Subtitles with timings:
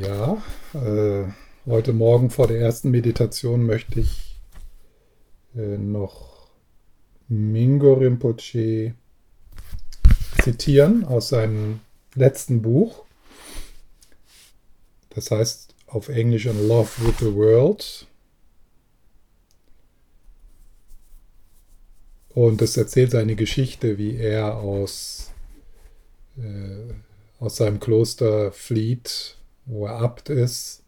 [0.00, 0.42] Ja,
[0.74, 1.24] äh,
[1.64, 4.36] heute Morgen vor der ersten Meditation möchte ich
[5.54, 6.50] äh, noch
[7.28, 8.94] Mingo Rinpoche
[10.42, 11.80] zitieren aus seinem
[12.14, 13.04] letzten Buch.
[15.10, 18.06] Das heißt auf Englisch In Love with the World.
[22.34, 25.30] Und es erzählt seine Geschichte, wie er aus,
[26.36, 26.92] äh,
[27.38, 29.36] aus seinem Kloster flieht,
[29.66, 30.82] wo er Abt ist.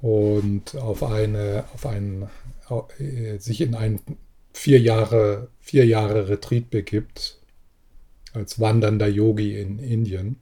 [0.00, 2.28] Und auf eine, auf einen,
[2.98, 4.00] äh, sich in ein
[4.52, 7.40] vier Jahre, vier Jahre Retreat begibt,
[8.32, 10.36] als wandernder Yogi in Indien.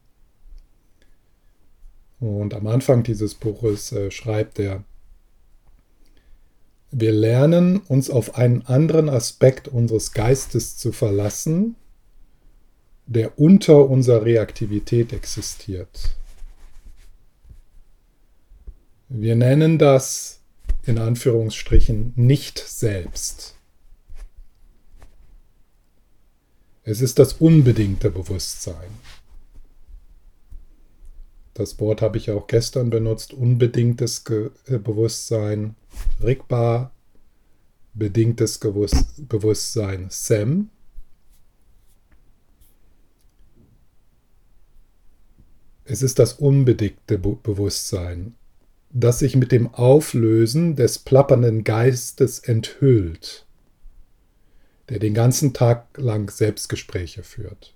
[2.19, 4.83] Und am Anfang dieses Buches äh, schreibt er,
[6.91, 11.75] wir lernen uns auf einen anderen Aspekt unseres Geistes zu verlassen,
[13.07, 16.15] der unter unserer Reaktivität existiert.
[19.09, 20.39] Wir nennen das
[20.83, 23.55] in Anführungsstrichen nicht selbst.
[26.83, 28.89] Es ist das unbedingte Bewusstsein.
[31.55, 35.75] Das Wort habe ich auch gestern benutzt, unbedingtes Ge äh, Bewusstsein,
[36.21, 36.91] Rigpa,
[37.93, 40.69] bedingtes Bewusstsein, Sem.
[45.85, 48.33] Es ist das unbedingte Be Bewusstsein,
[48.91, 53.45] das sich mit dem Auflösen des plappernden Geistes enthüllt,
[54.89, 57.75] der den ganzen Tag lang Selbstgespräche führt.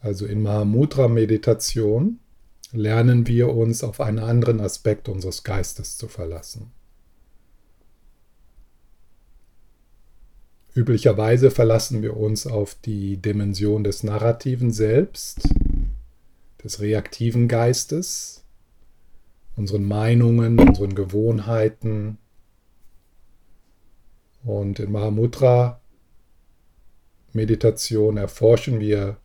[0.00, 2.18] Also in Mahamudra-Meditation
[2.72, 6.72] lernen wir uns auf einen anderen Aspekt unseres Geistes zu verlassen.
[10.74, 15.48] Üblicherweise verlassen wir uns auf die Dimension des narrativen Selbst,
[16.64, 18.42] des reaktiven Geistes,
[19.54, 22.16] unseren Meinungen, unseren Gewohnheiten.
[24.44, 25.80] Und in Mahamudra
[27.34, 29.18] Meditation erforschen wir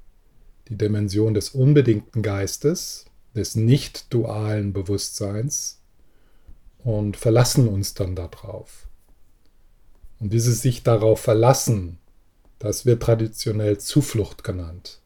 [0.68, 3.06] die Dimension des unbedingten Geistes,
[3.36, 5.82] des nicht dualen Bewusstseins
[6.80, 8.88] und verlassen uns dann darauf.
[10.20, 12.00] Und dieses sich darauf verlassen,
[12.60, 15.00] das wird traditionell Zuflucht genannt.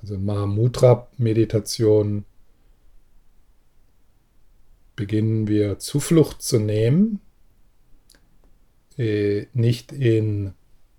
[0.00, 2.24] Also Mahamudra-Meditation
[4.96, 7.20] beginnen wir Zuflucht zu nehmen,
[8.96, 10.54] äh, nicht in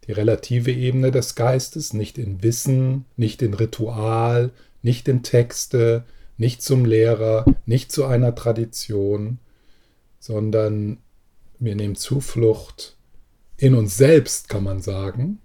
[0.05, 6.05] die relative Ebene des Geistes, nicht in Wissen, nicht in Ritual, nicht in Texte,
[6.37, 9.37] nicht zum Lehrer, nicht zu einer Tradition,
[10.19, 10.97] sondern
[11.61, 12.97] wir nehmen Zuflucht
[13.57, 15.39] in uns selbst, kann man sagen.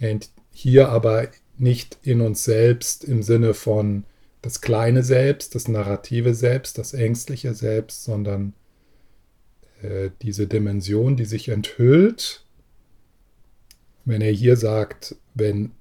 [0.00, 4.04] Und hier aber nicht in uns selbst im Sinne von
[4.42, 8.54] das kleine Selbst, das narrative Selbst, das ängstliche Selbst, sondern
[9.82, 12.46] äh, diese Dimension, die sich enthüllt
[14.06, 15.72] wenn er hier sagt, wenn,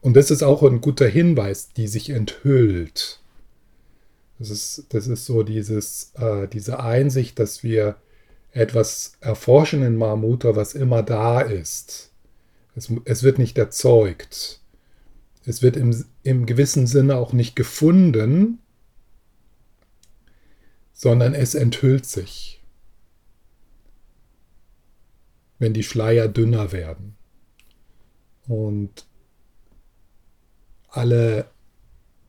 [0.00, 3.20] und das ist auch ein guter Hinweis, die sich enthüllt.
[4.38, 7.96] Das ist, das ist so dieses, äh, diese Einsicht, dass wir
[8.52, 12.12] etwas erforschen in Mahamudra, was immer da ist.
[12.74, 14.60] Es, es wird nicht erzeugt.
[15.44, 18.58] Es wird im, im gewissen Sinne auch nicht gefunden,
[20.92, 22.62] sondern es enthüllt sich,
[25.58, 27.16] wenn die Schleier dünner werden.
[28.48, 29.06] Und
[30.88, 31.50] alle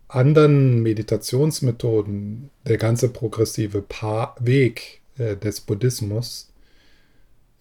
[0.07, 6.51] anderen Meditationsmethoden, der ganze progressive pa Weg äh, des Buddhismus,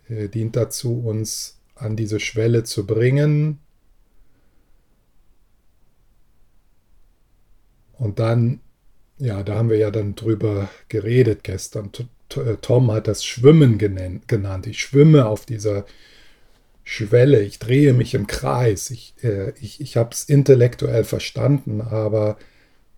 [0.09, 3.59] äh, dient dazu, uns an diese Schwelle zu bringen.
[7.99, 8.61] Und dann,
[9.19, 11.91] ja, da haben wir ja dann drüber geredet gestern.
[12.61, 14.67] Tom hat das Schwimmen genannt.
[14.67, 15.87] Ich schwimme auf dieser
[16.89, 22.39] Schwelle, ich drehe mich im Kreis, ich, äh, ich, ich habe es intellektuell verstanden, aber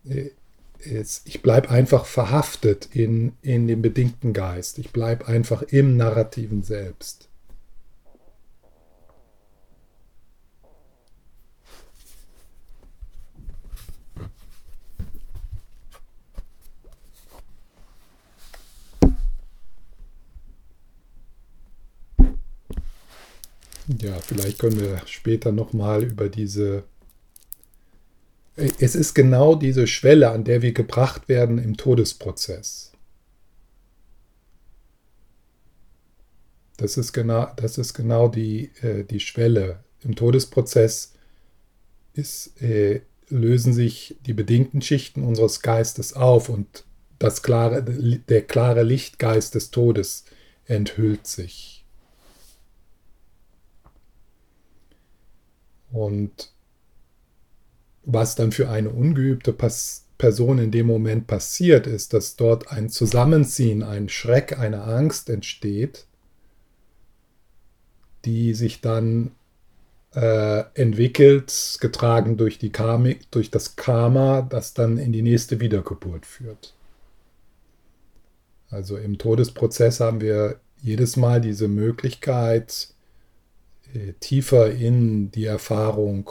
[0.06, 0.29] äh,
[0.81, 6.62] es, ich bleibe einfach verhaftet in, in dem bedingten Geist, ich bleibe einfach im narrativen
[6.62, 7.31] Selbst.
[23.88, 26.85] Ja, vielleicht können wir später nochmal über diese...
[28.56, 32.93] Es ist genau diese Schwelle, an der wir gebracht werden im Todesprozess.
[36.76, 39.85] Das ist genau, das ist genau die, äh, die Schwelle.
[40.00, 41.14] Im Todesprozess
[42.14, 46.85] ist, äh, lösen sich die bedingten Schichten unseres Geistes auf und
[47.19, 50.25] das klare, der klare Lichtgeist des Todes
[50.67, 51.78] enthüllt sich.
[55.90, 56.52] Und
[58.05, 59.55] was dann für eine ungeübte
[60.19, 66.06] Person in dem Moment passiert, ist, dass dort ein Zusammenziehen, ein Schreck, eine Angst entsteht,
[68.25, 69.32] die sich dann
[70.14, 76.26] äh, entwickelt, getragen durch, die Karmik, durch das Karma, das dann in die nächste Wiedergeburt
[76.26, 76.75] führt.
[78.70, 82.88] Also im Todesprozess haben wir jedes Mal diese Möglichkeit,
[84.20, 86.31] tiefer in die Erfahrung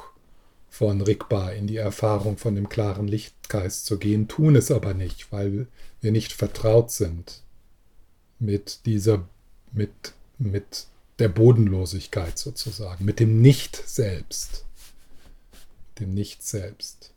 [0.69, 5.31] von Rigpa, in die Erfahrung von dem klaren Lichtgeist zu gehen, tun es aber nicht,
[5.31, 5.67] weil
[6.01, 7.41] wir nicht vertraut sind
[8.39, 9.27] mit dieser,
[9.71, 10.85] mit, mit
[11.19, 14.65] der Bodenlosigkeit sozusagen, mit dem Nicht-Selbst.
[15.99, 17.11] Dem Nicht-Selbst.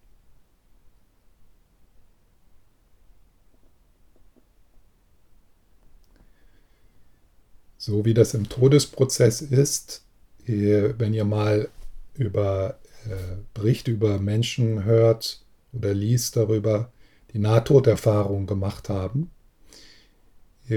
[7.77, 10.03] So wie das im Todesprozess ist,
[10.47, 11.69] wenn ihr mal
[12.15, 15.41] über äh, Berichte über Menschen hört
[15.73, 16.93] oder liest darüber,
[17.33, 19.31] die Nahtoderfahrung gemacht haben.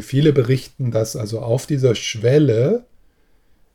[0.01, 2.86] Viele berichten, dass also auf dieser Schwelle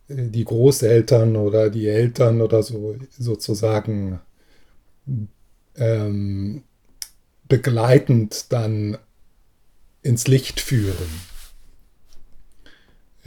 [0.08, 4.20] äh, die Großeltern oder die Eltern oder so sozusagen
[5.76, 6.62] ähm,
[7.48, 8.98] begleitend dann
[10.02, 11.37] ins Licht führen.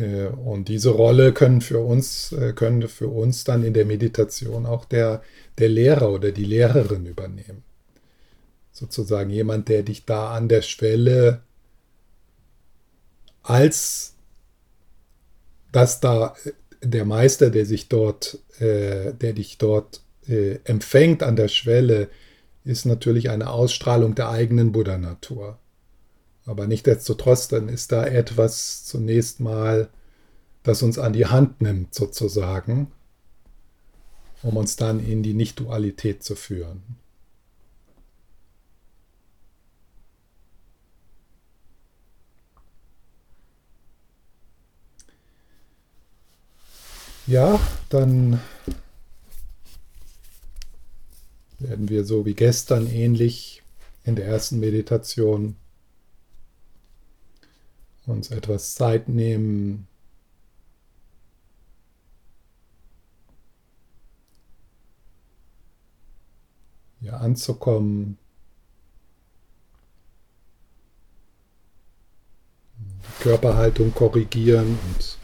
[0.02, 4.66] Äh, und diese Rolle können für uns, äh, können für uns dann in der Meditation
[4.66, 5.22] auch der,
[5.58, 7.64] der Lehrer oder die Lehrerin übernehmen.
[8.72, 11.42] Sozusagen jemand, der dich da an der Schwelle
[13.44, 14.16] als
[15.72, 16.36] dass da
[16.84, 22.10] der Meister, der sich dort, äh, der dich dort äh, empfängt an der Schwelle,
[22.64, 25.58] ist natürlich eine Ausstrahlung der eigenen Buddha-Natur.
[26.46, 29.90] Aber nichtsdestotrotz, dann ist da etwas zunächst mal,
[30.64, 32.92] das uns an die Hand nimmt, sozusagen,
[34.44, 36.82] um uns dann in die Nicht-Dualität zu führen.
[47.28, 47.60] Ja,
[47.90, 48.42] dann
[51.60, 53.62] werden wir so wie gestern ähnlich
[54.04, 55.56] in der ersten Meditation
[58.12, 59.88] uns etwas Zeit nehmen,
[67.00, 68.18] hier anzukommen.
[72.78, 75.18] Die Körperhaltung korrigieren und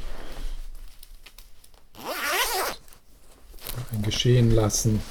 [3.91, 5.01] ein Geschehen lassen,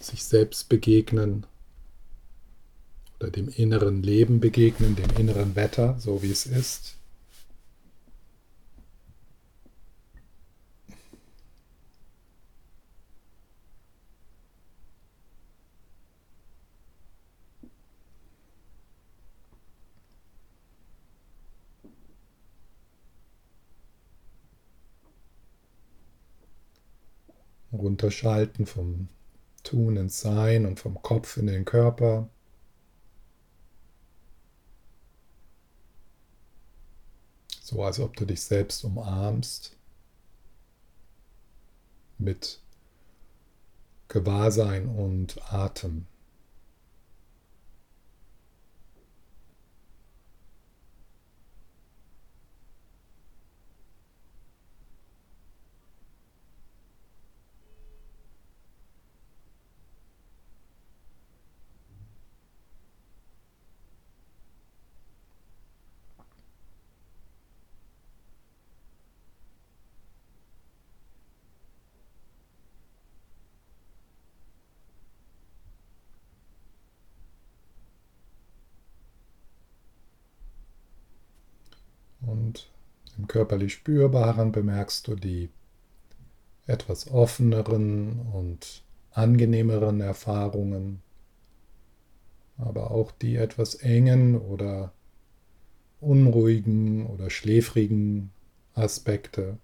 [0.00, 1.46] sich selbst begegnen
[3.22, 6.96] oder dem inneren Leben begegnen, dem inneren Wetter, so wie es ist.
[27.72, 29.08] Runterschalten vom
[29.62, 32.28] Tun ins Sein und vom Kopf in den Körper.
[37.64, 39.76] So als ob du dich selbst umarmst
[42.18, 42.58] mit
[44.08, 46.06] Gewahrsein und Atem.
[82.24, 82.70] Und
[83.16, 85.48] im körperlich Spürbaren bemerkst du die
[86.66, 91.00] etwas offeneren und angenehmeren Erfahrungen,
[92.58, 94.92] aber auch die etwas engen oder
[95.98, 98.32] unruhigen oder schläfrigen
[98.74, 99.56] Aspekte,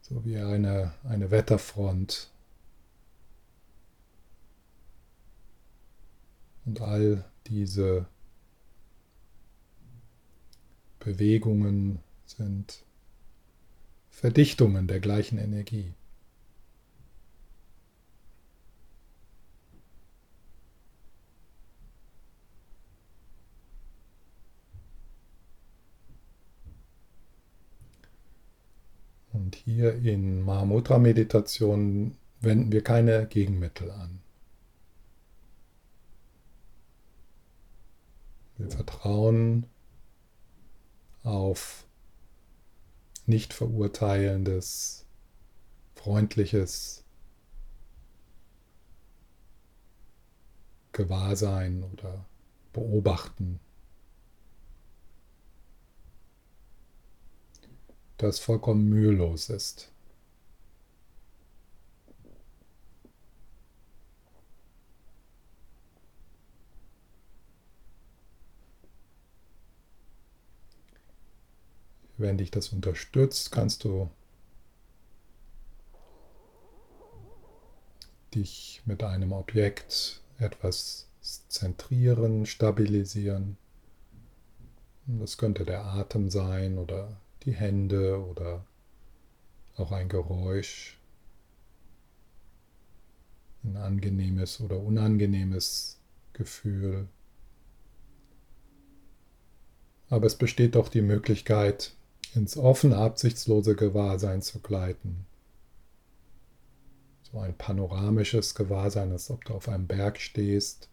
[0.00, 2.32] so wie eine, eine Wetterfront.
[6.64, 8.06] Und all diese
[11.00, 12.84] Bewegungen sind
[14.10, 15.94] Verdichtungen der gleichen Energie.
[29.32, 34.20] Und hier in Mahamudra-Meditation wenden wir keine Gegenmittel an.
[38.58, 39.64] Wir vertrauen
[41.22, 41.86] auf
[43.26, 45.04] nicht verurteilendes,
[45.94, 47.04] freundliches
[50.92, 52.26] Gewahrsein oder
[52.72, 53.60] Beobachten,
[58.16, 59.92] das vollkommen mühelos ist.
[72.20, 74.10] Wenn dich das unterstützt, kannst du
[78.34, 81.08] dich mit einem Objekt etwas
[81.48, 83.56] zentrieren, stabilisieren.
[85.06, 88.66] Das könnte der Atem sein oder die Hände oder
[89.78, 90.98] auch ein Geräusch,
[93.64, 95.98] ein angenehmes oder unangenehmes
[96.34, 97.08] Gefühl.
[100.10, 101.94] Aber es besteht doch die Möglichkeit,
[102.34, 105.26] ins offene, absichtslose Gewahrsein zu gleiten.
[107.32, 110.88] So ein panoramisches Gewahrsein, als ob du auf einem Berg stehst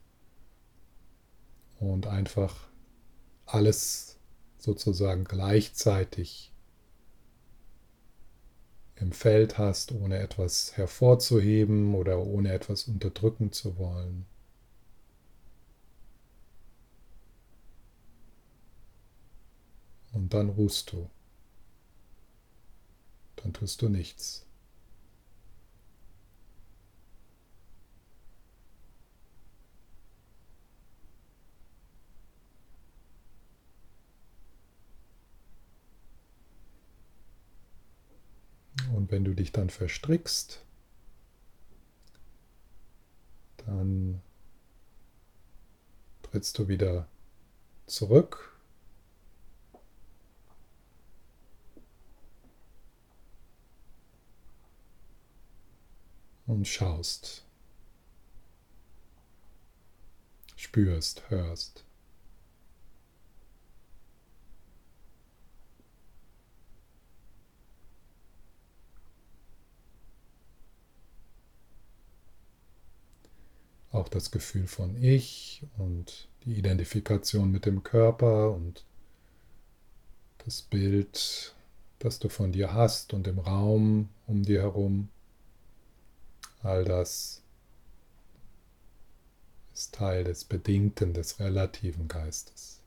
[1.80, 2.56] und einfach
[3.46, 4.18] alles
[4.58, 6.52] sozusagen gleichzeitig
[8.96, 14.26] im Feld hast, ohne etwas hervorzuheben oder ohne etwas unterdrücken zu wollen.
[20.14, 21.10] Und dann ruhst du
[23.48, 24.46] dann tust du nichts.
[38.94, 40.66] Und wenn du dich dann verstrickst,
[43.66, 44.22] dann
[46.24, 47.08] trittst du wieder
[47.86, 48.57] zurück
[56.48, 57.44] und schaust,
[60.56, 61.84] spürst, hörst.
[73.92, 78.86] Auch das Gefühl von Ich und die Identifikation mit dem Körper und
[80.46, 81.56] das Bild,
[82.00, 85.10] das du von dir hast und im Raum um dir herum.
[86.68, 87.42] All das
[89.74, 92.82] ist Teil des Bedingten, des relativen Geistes.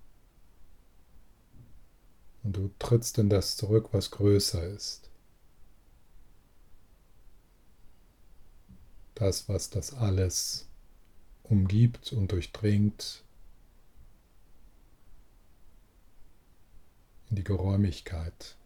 [2.42, 5.08] Und du trittst in das zurück, was größer ist.
[9.14, 10.66] Das, was das alles
[11.44, 13.24] umgibt und durchdringt
[17.30, 18.56] in die Geräumigkeit.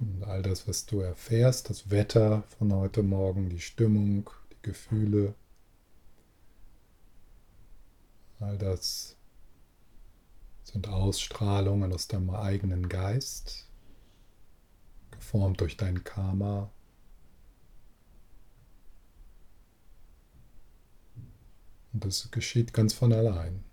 [0.00, 5.34] Und all das, was du erfährst, das Wetter von heute Morgen, die Stimmung, die Gefühle,
[8.40, 9.16] all das
[10.64, 13.68] sind Ausstrahlungen aus deinem eigenen Geist,
[15.10, 16.70] geformt durch dein Karma.
[21.92, 23.64] Und das geschieht ganz von allein.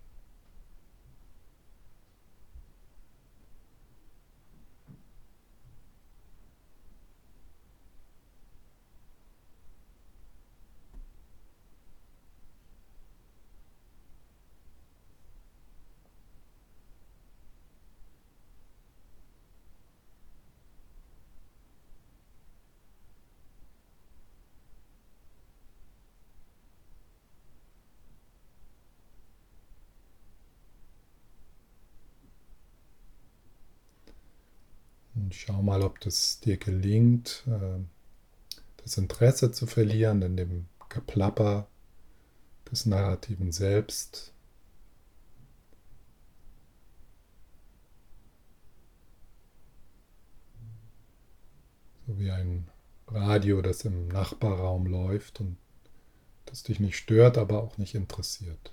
[35.38, 37.78] Schau mal, ob das dir gelingt, äh,
[38.78, 41.68] das Interesse zu verlieren in dem Geplapper
[42.70, 44.32] des narrativen Selbst.
[52.06, 52.68] So wie ein
[53.06, 55.56] Radio, das im Nachbarraum läuft und
[56.46, 58.72] das dich nicht stört, aber auch nicht interessiert.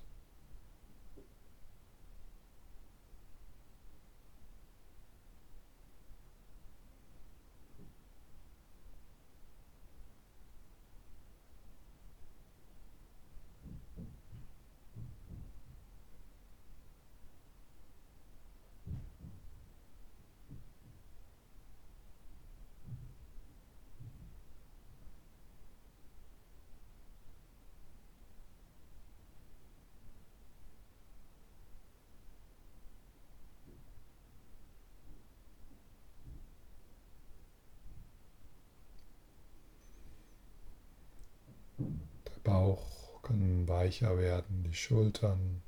[42.46, 45.62] Bauch kann weicher werden, die Schultern.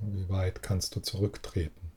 [0.00, 1.89] Wie weit kannst du zurücktreten?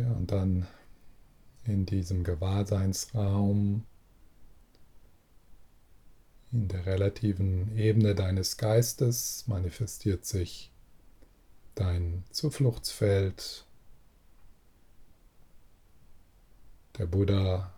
[0.00, 0.66] Ja, und dann
[1.64, 3.84] in diesem Gewahrseinsraum,
[6.52, 10.72] in der relativen Ebene deines Geistes manifestiert sich
[11.74, 13.66] dein Zufluchtsfeld,
[16.96, 17.70] der Buddha,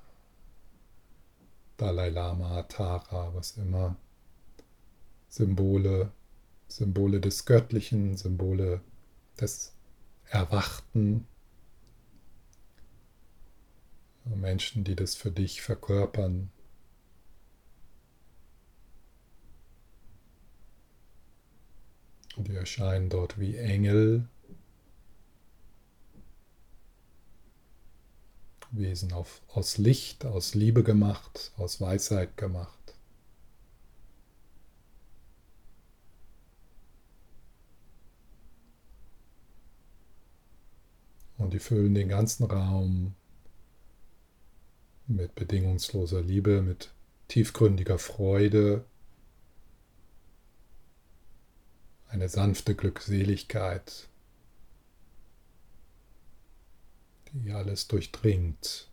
[1.76, 3.96] Dalai Lama, Tara, was immer,
[5.28, 6.12] Symbole,
[6.68, 8.80] Symbole des Göttlichen, Symbole
[9.40, 9.72] des
[10.30, 11.26] Erwachten,
[14.24, 16.50] Menschen, die das für dich verkörpern.
[22.37, 24.28] Die erscheinen dort wie Engel,
[28.72, 32.94] Wesen auf, aus Licht, aus Liebe gemacht, aus Weisheit gemacht.
[41.37, 43.14] Und die füllen den ganzen Raum
[45.16, 46.90] mit bedingungsloser Liebe, mit
[47.29, 48.85] tiefgründiger Freude,
[52.09, 54.09] eine sanfte Glückseligkeit,
[57.33, 58.88] die alles durchdringt.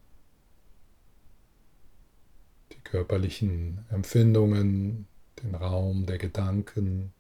[2.72, 5.08] Die körperlichen Empfindungen,
[5.44, 7.14] den Raum der Gedanken,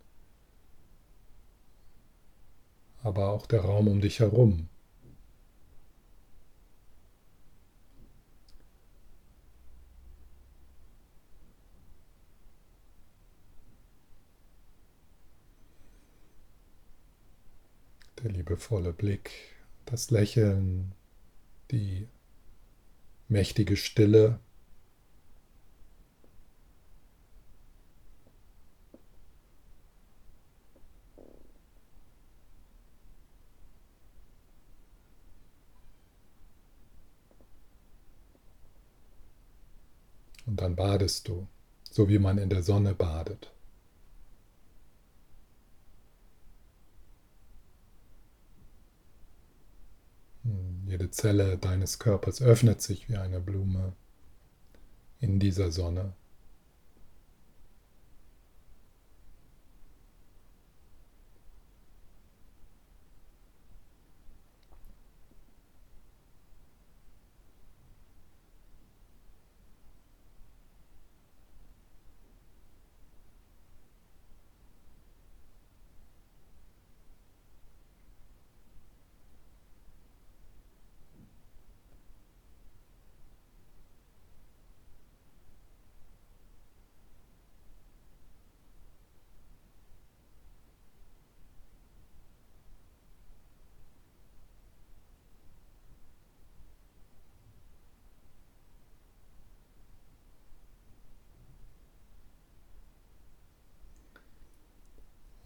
[3.03, 4.69] aber auch der Raum um dich herum.
[18.23, 19.31] Der liebevolle Blick,
[19.85, 20.93] das Lächeln,
[21.71, 22.07] die
[23.27, 24.39] mächtige Stille.
[40.45, 41.47] Und dann badest du,
[41.83, 43.51] so wie man in der Sonne badet.
[50.99, 53.93] Jede Zelle deines Körpers öffnet sich wie eine Blume
[55.21, 56.13] in dieser Sonne.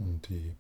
[0.04, 0.56] und die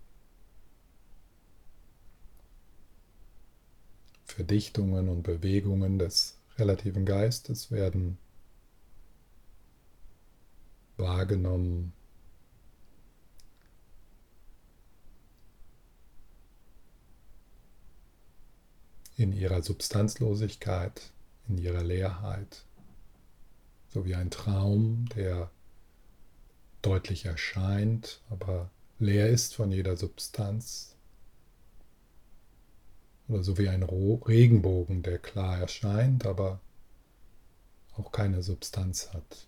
[4.54, 8.20] Verdichtungen und Bewegungen des relativen Geistes werden
[10.96, 11.94] wahrgenommen.
[19.16, 21.02] in ihrer Substanzlosigkeit,
[21.48, 22.66] in ihrer Leerheit,
[23.90, 25.52] so wie ein Traum, der
[26.82, 30.93] deutlich erscheint, aber leer ist von jeder Substanz.
[33.28, 36.60] Oder so wie ein Regenbogen, der klar erscheint, aber
[37.96, 39.48] auch keine Substanz hat.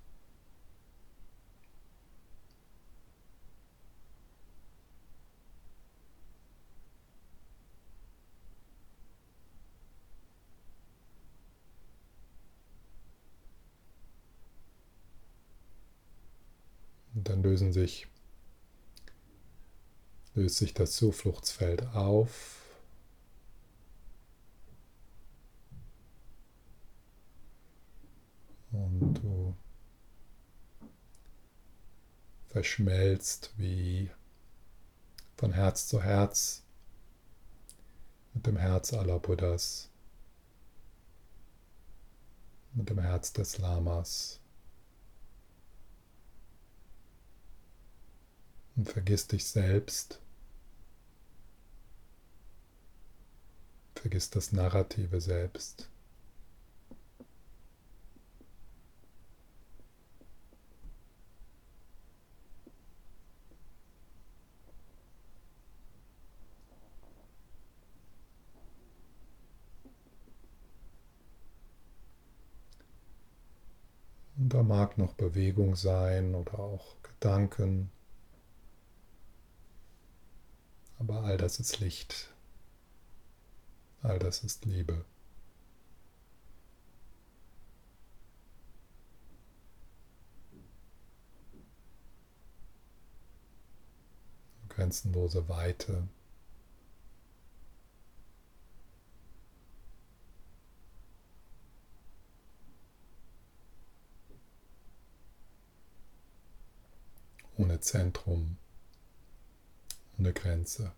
[17.14, 18.08] Dann lösen sich,
[20.36, 22.62] löst sich das Zufluchtsfeld auf.
[28.72, 29.56] Und du
[32.48, 34.10] verschmelzt wie
[35.38, 36.64] von Herz zu Herz
[38.34, 39.90] mit dem Herz aller Buddhas,
[42.74, 44.40] mit dem Herz des Lamas.
[48.76, 50.20] und vergiss dich selbst.
[53.96, 55.90] Vergiss das narrative Selbst.
[74.38, 77.92] Und da mag noch Bewegung sein oder auch Gedanken.
[81.00, 82.30] Aber all das ist Licht.
[84.02, 85.06] All das ist Liebe.
[94.68, 96.06] Grenzenlose Weite.
[107.58, 108.58] Ohne Zentrum
[110.18, 110.92] eine Grenze.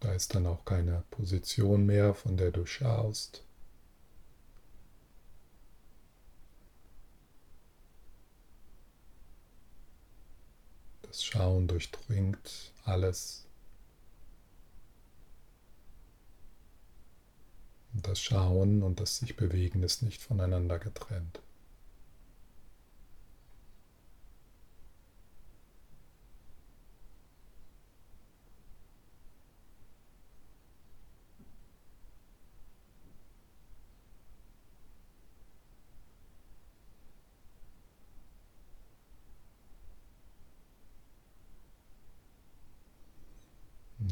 [0.00, 3.44] Da ist dann auch keine Position mehr, von der du schaust.
[11.20, 13.44] Das Schauen durchdringt alles.
[17.92, 21.40] Und das Schauen und das sich bewegen ist nicht voneinander getrennt.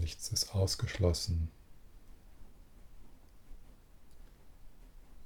[0.09, 1.51] Nichts ist ausgeschlossen.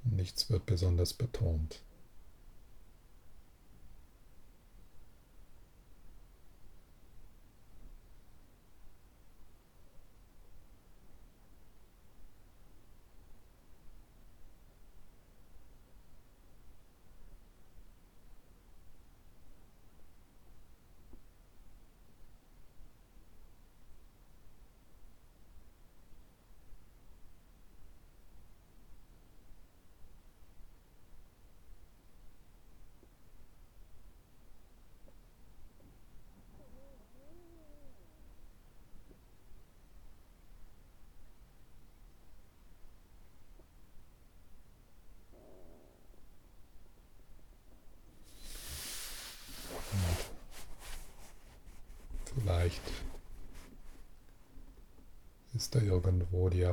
[0.02, 1.84] Nichts wird besonders betont.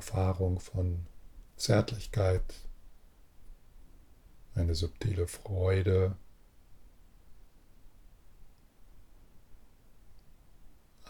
[0.09, 1.05] Erfahrung von
[1.55, 2.43] Zärtlichkeit,
[4.55, 6.15] eine subtile Freude,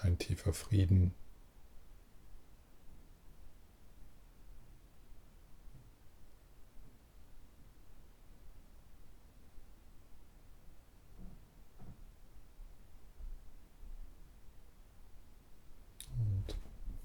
[0.02, 1.14] ein tiefer Frieden.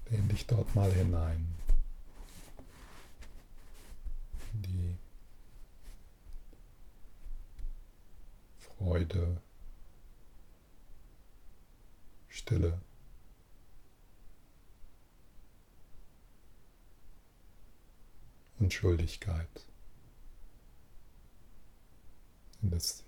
[0.09, 1.64] Lehn dich dort mal hinein.
[4.61, 4.97] Die
[8.59, 9.41] Freude,
[12.29, 12.79] Stille.
[18.59, 19.65] Unschuldigkeit.
[22.61, 23.03] In das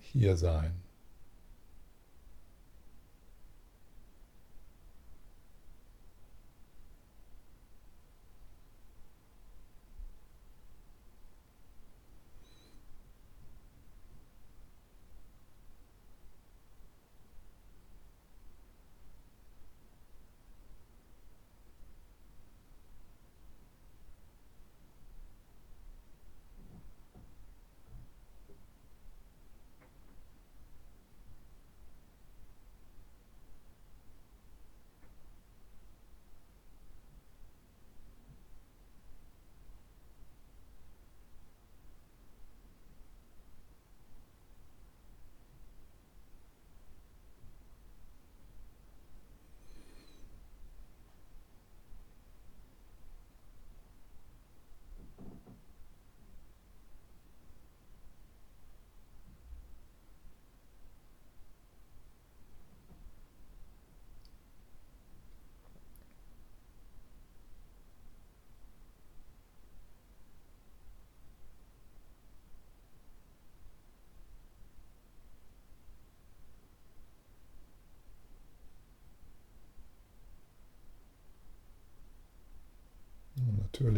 [0.00, 0.83] Hiersein.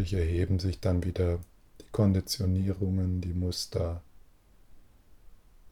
[0.07, 1.41] Natürlich erheben sich dann wieder
[1.81, 4.05] die Konditionierungen, die Muster,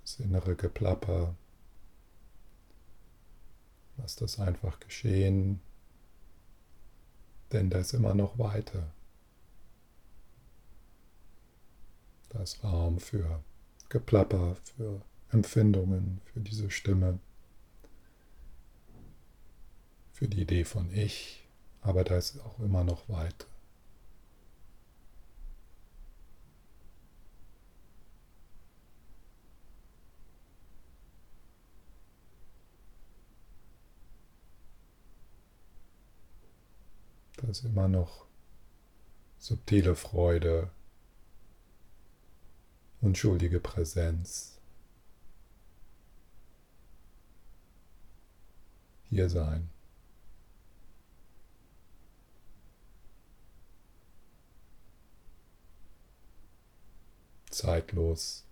[0.03, 1.37] das innere Geplapper.
[3.97, 5.61] Lass das einfach geschehen,
[7.53, 8.93] denn da ist immer noch weiter.
[12.31, 13.41] Da ist Raum für
[13.89, 17.21] Geplapper, für Empfindungen, für diese Stimme,
[20.13, 21.47] für die Idee von Ich,
[21.83, 23.47] aber da ist auch immer noch weiter.
[37.44, 38.27] Da ist immer noch
[39.39, 40.71] subtile Freude,
[43.01, 44.59] unschuldige Präsenz.
[49.09, 49.71] Hier sein.
[57.51, 58.45] Zeitlos,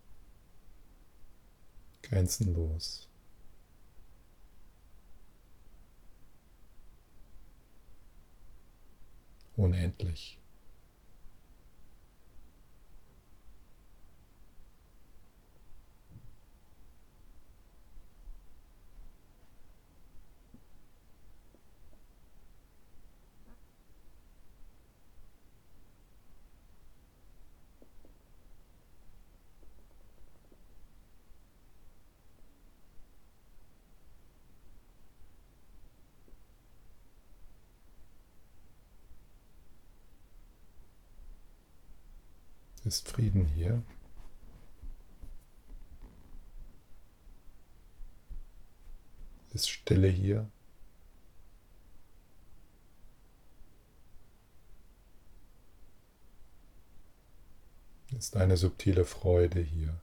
[2.03, 3.09] grenzenlos.
[9.57, 10.42] Unendlich.
[42.93, 43.83] Ist Frieden hier?
[49.55, 50.47] Ist Stille hier?
[58.11, 59.99] Ist eine subtile Freude hier?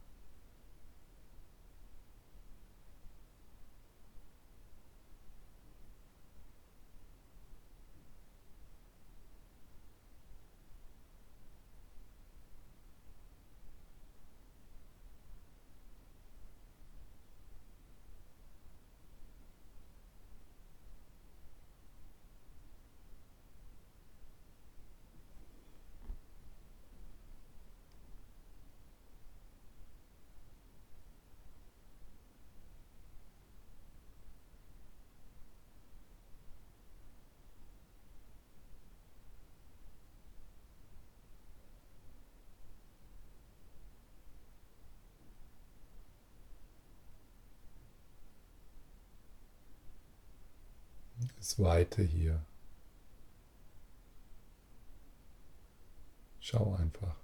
[51.40, 52.44] das Weite hier.
[56.40, 57.16] Schau einfach.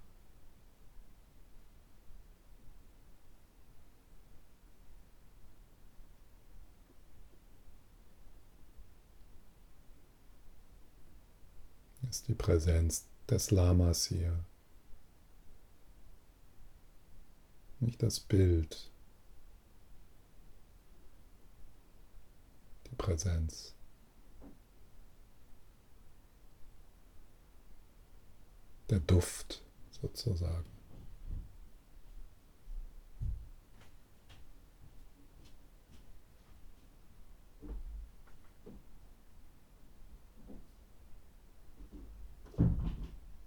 [12.17, 14.45] ist die Präsenz des Lamas hier.
[17.81, 18.91] Nicht das Bild,
[22.91, 23.76] die Präsenz.
[28.89, 29.63] Der Duft
[30.01, 30.77] sozusagen.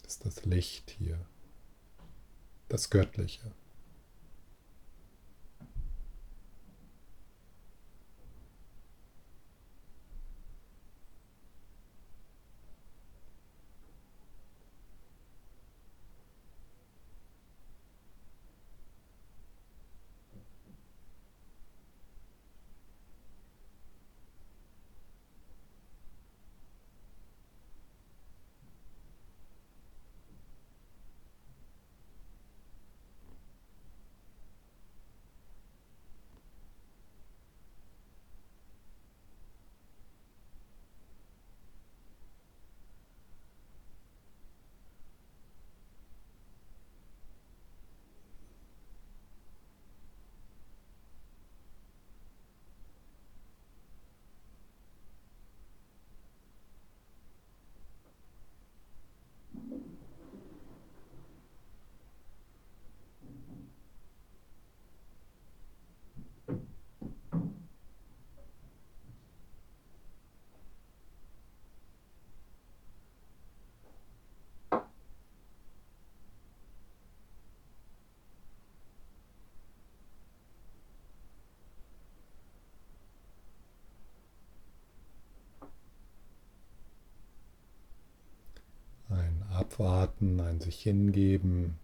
[0.09, 1.19] ist das Licht hier,
[2.67, 3.51] das Göttliche.
[89.79, 91.79] Abwarten, ein sich hingeben.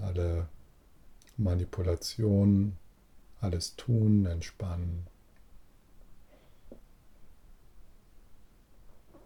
[0.00, 0.48] Alle
[1.36, 2.76] Manipulationen,
[3.40, 5.08] alles tun, entspannen.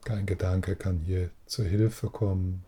[0.04, 2.64] Kein Gedanke kann hier zur Hilfe kommen.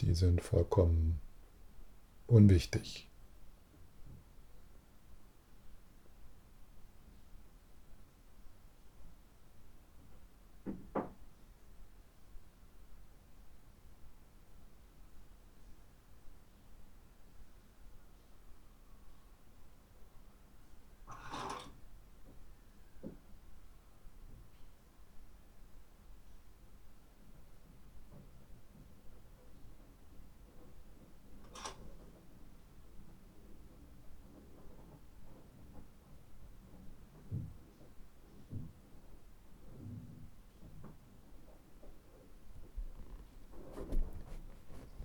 [0.00, 1.20] Die sind vollkommen
[2.26, 3.08] unwichtig.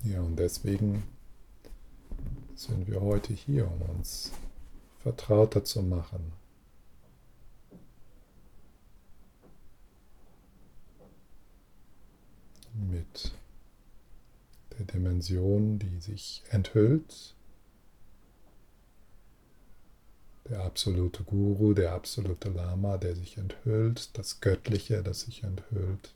[0.05, 1.03] Ja, und deswegen
[2.53, 4.31] sind wir heute hier, um uns
[4.99, 6.31] vertrauter zu machen.
[12.75, 13.31] Mit
[14.77, 17.33] der Dimension, die sich enthüllt.
[20.49, 26.13] Der absolute Guru, der absolute Lama, der sich enthüllt, das Göttliche, das sich enthüllt.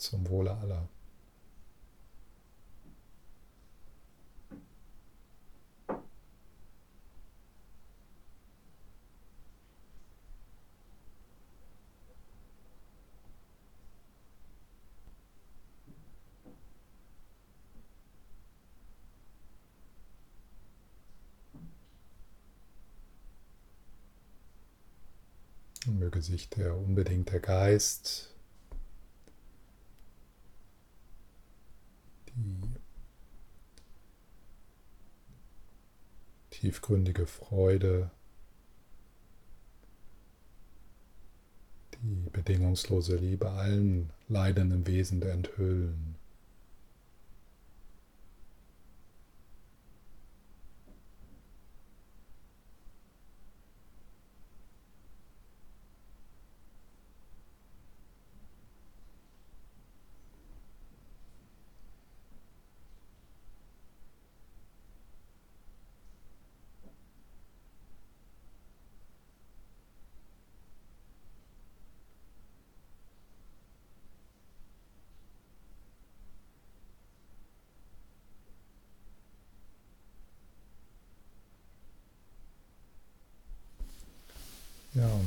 [0.00, 0.88] Zum Wohle aller.
[26.10, 28.29] möge sich der unbedingte Geist
[36.50, 38.10] tiefgründige Freude,
[41.94, 46.09] die bedingungslose Liebe allen leidenden Wesen enthüllen.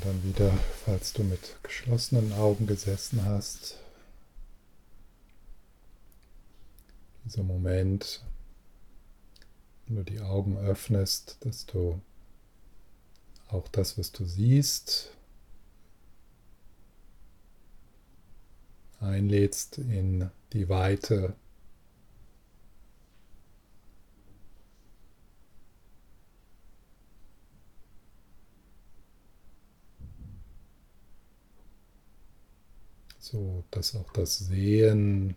[0.04, 0.52] Dann wieder,
[0.86, 3.78] falls du mit geschlossenen Augen gesessen hast,
[7.26, 8.24] dieser Moment,
[9.88, 12.02] wenn du die Augen öffnest, dass du
[13.48, 15.12] auch das, was du siehst,
[19.00, 21.36] einlädst in die Weite
[33.34, 35.36] so dass auch das Sehen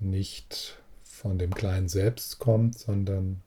[0.00, 3.40] nicht von dem kleinen Selbst kommt, sondern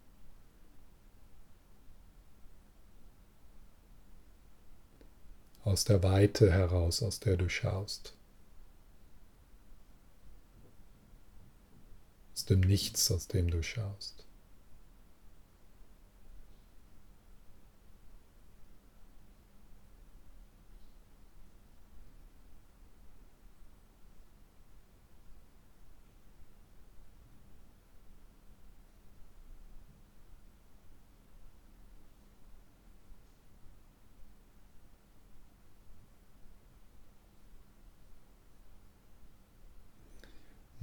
[5.66, 8.14] aus der Weite heraus, aus der du schaust.
[12.34, 14.23] Aus dem Nichts, aus dem du schaust.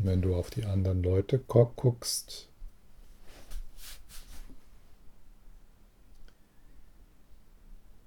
[0.05, 2.49] Wenn du auf die anderen Leute guckst,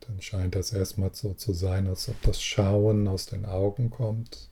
[0.01, 4.49] dann scheint das erstmal so zu sein, als ob das Schauen aus den Augen kommt.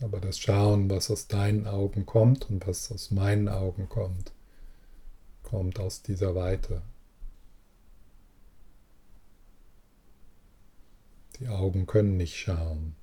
[0.00, 4.32] Aber das Schauen, was aus deinen Augen kommt und was aus meinen Augen kommt,
[5.42, 6.82] kommt aus dieser Weite.
[11.40, 12.94] Die Augen können nicht schauen.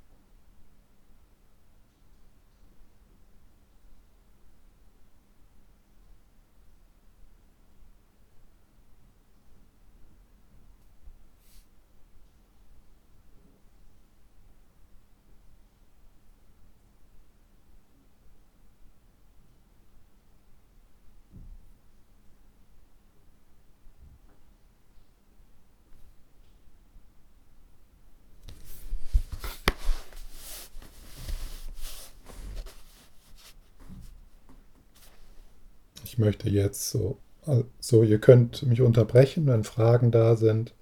[36.14, 40.73] Ich möchte jetzt so, also ihr könnt mich unterbrechen, wenn Fragen da sind.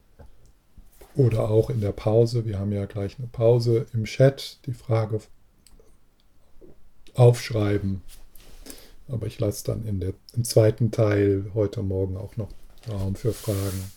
[1.16, 2.46] Oder auch in der Pause.
[2.46, 4.60] Wir haben ja gleich eine Pause im Chat.
[4.66, 5.20] Die Frage
[7.14, 8.02] aufschreiben.
[9.08, 12.50] Aber ich lasse dann in der, im zweiten Teil heute Morgen auch noch
[12.90, 13.92] Raum für Fragen.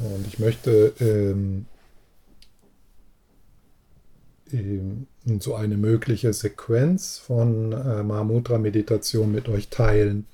[0.00, 1.66] Und ich möchte ähm,
[5.40, 10.26] so eine mögliche Sequenz von äh, Mahamudra-Meditation mit euch teilen.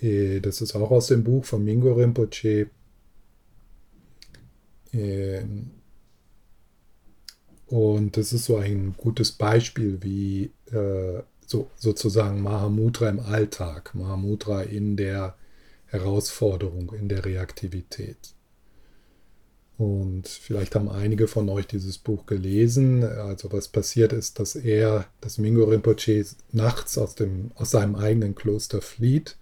[0.00, 2.70] Äh, das ist auch aus dem Buch von Mingo Rinpoche.
[4.92, 5.42] Äh,
[7.66, 14.62] und das ist so ein gutes Beispiel, wie äh, so, sozusagen Mahamudra im Alltag, Mahamudra
[14.62, 15.36] in der
[15.86, 18.33] Herausforderung, in der Reaktivität.
[19.84, 23.04] Und vielleicht haben einige von euch dieses Buch gelesen.
[23.04, 28.34] Also was passiert ist, dass er, das Mingo Rinpoche, nachts aus, dem, aus seinem eigenen
[28.34, 29.36] Kloster flieht,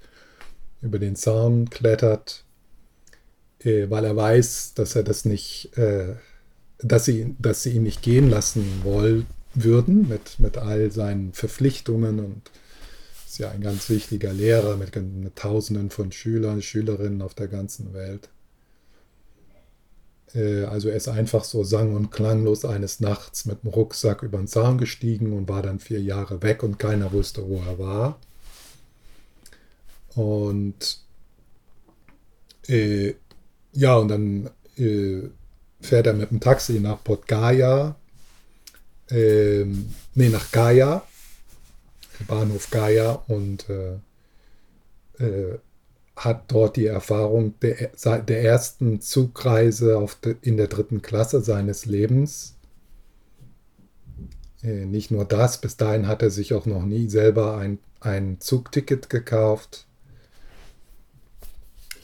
[0.80, 2.44] über den Zaun klettert,
[3.60, 6.16] äh, weil er weiß, dass er das nicht, äh,
[6.78, 12.18] dass, sie, dass sie ihn nicht gehen lassen wollen würden mit, mit all seinen Verpflichtungen
[12.18, 12.50] und
[13.28, 17.94] ist ja ein ganz wichtiger Lehrer mit, mit Tausenden von Schülern, Schülerinnen auf der ganzen
[17.94, 18.28] Welt.
[20.34, 24.38] Äh, also er ist einfach so sang- und klanglos eines Nachts mit dem Rucksack über
[24.38, 28.18] den Zaun gestiegen und war dann vier Jahre weg und keiner wusste, wo er war.
[30.14, 30.98] Und
[32.68, 33.14] äh,
[33.72, 35.22] ja, und dann äh,
[35.80, 37.96] fährt er mit dem Taxi nach Port Gaya,
[39.10, 39.64] äh,
[40.14, 41.02] nee, nach Gaya,
[42.28, 43.94] Bahnhof Gaya und äh,
[45.24, 45.58] äh
[46.24, 47.90] hat dort die Erfahrung der,
[48.22, 52.54] der ersten Zugreise de, in der dritten Klasse seines Lebens.
[54.62, 58.40] Äh, nicht nur das, bis dahin hat er sich auch noch nie selber ein, ein
[58.40, 59.86] Zugticket gekauft.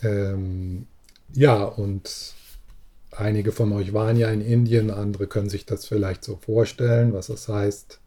[0.03, 0.87] Ähm,
[1.33, 2.35] ja, und
[3.13, 7.29] einige von euch waren ja in Indien, andere können sich das vielleicht so vorstellen, was
[7.29, 8.01] das heißt,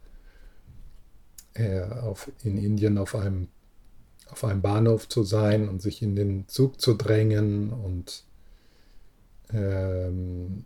[1.53, 3.47] äh, auf, in Indien auf einem
[4.31, 8.23] auf einem Bahnhof zu sein und sich in den Zug zu drängen und,
[9.53, 10.65] ähm,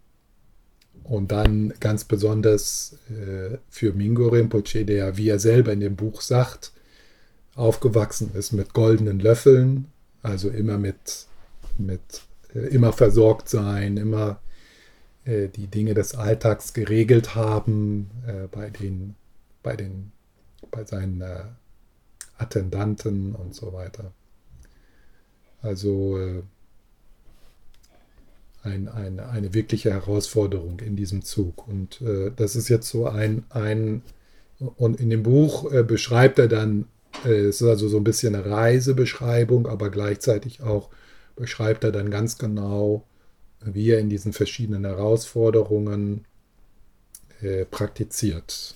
[1.03, 6.21] und dann ganz besonders äh, für Mingo Rinpoche, der, wie er selber in dem Buch
[6.21, 6.71] sagt,
[7.55, 9.87] aufgewachsen ist mit goldenen Löffeln,
[10.21, 11.25] also immer mit,
[11.77, 12.21] mit
[12.53, 14.39] äh, immer versorgt sein, immer
[15.25, 19.15] äh, die Dinge des Alltags geregelt haben, äh, bei den,
[19.63, 20.11] bei den,
[20.69, 21.45] bei seinen äh,
[22.37, 24.11] Attendanten und so weiter.
[25.61, 26.43] Also äh,
[28.63, 31.67] ein, ein, eine wirkliche Herausforderung in diesem Zug.
[31.67, 34.01] Und äh, das ist jetzt so ein, ein
[34.59, 36.87] und in dem Buch äh, beschreibt er dann,
[37.25, 40.89] äh, es ist also so ein bisschen eine Reisebeschreibung, aber gleichzeitig auch
[41.35, 43.03] beschreibt er dann ganz genau,
[43.63, 46.25] wie er in diesen verschiedenen Herausforderungen
[47.41, 48.75] äh, praktiziert.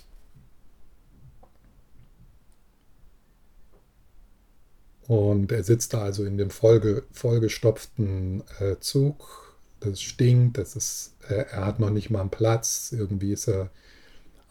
[5.10, 9.56] Und er sitzt da also in dem vollge, vollgestopften äh, Zug.
[9.80, 12.94] Das stinkt, das ist, äh, er hat noch nicht mal einen Platz.
[12.96, 13.70] Irgendwie ist er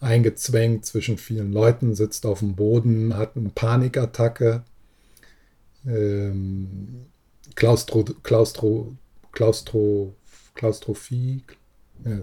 [0.00, 4.62] eingezwängt zwischen vielen Leuten, sitzt auf dem Boden, hat eine Panikattacke.
[5.86, 7.06] Ähm,
[7.54, 8.94] Klaustro, Klaustro,
[9.32, 10.14] Klaustro,
[10.54, 11.42] Klaustrophie.
[12.04, 12.20] Ja,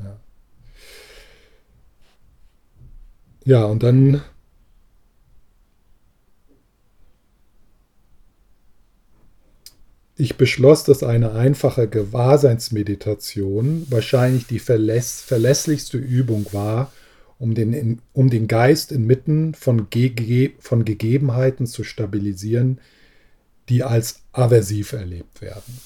[0.00, 0.20] ja.
[3.44, 4.22] ja, und dann
[10.18, 16.90] Ich beschloss, dass eine einfache Gewahrseinsmeditation wahrscheinlich die verläss verlässlichste Übung war,
[17.38, 22.80] um den, um den Geist inmitten von, Ge von Gegebenheiten zu stabilisieren,
[23.68, 25.80] die als aversiv erlebt werden.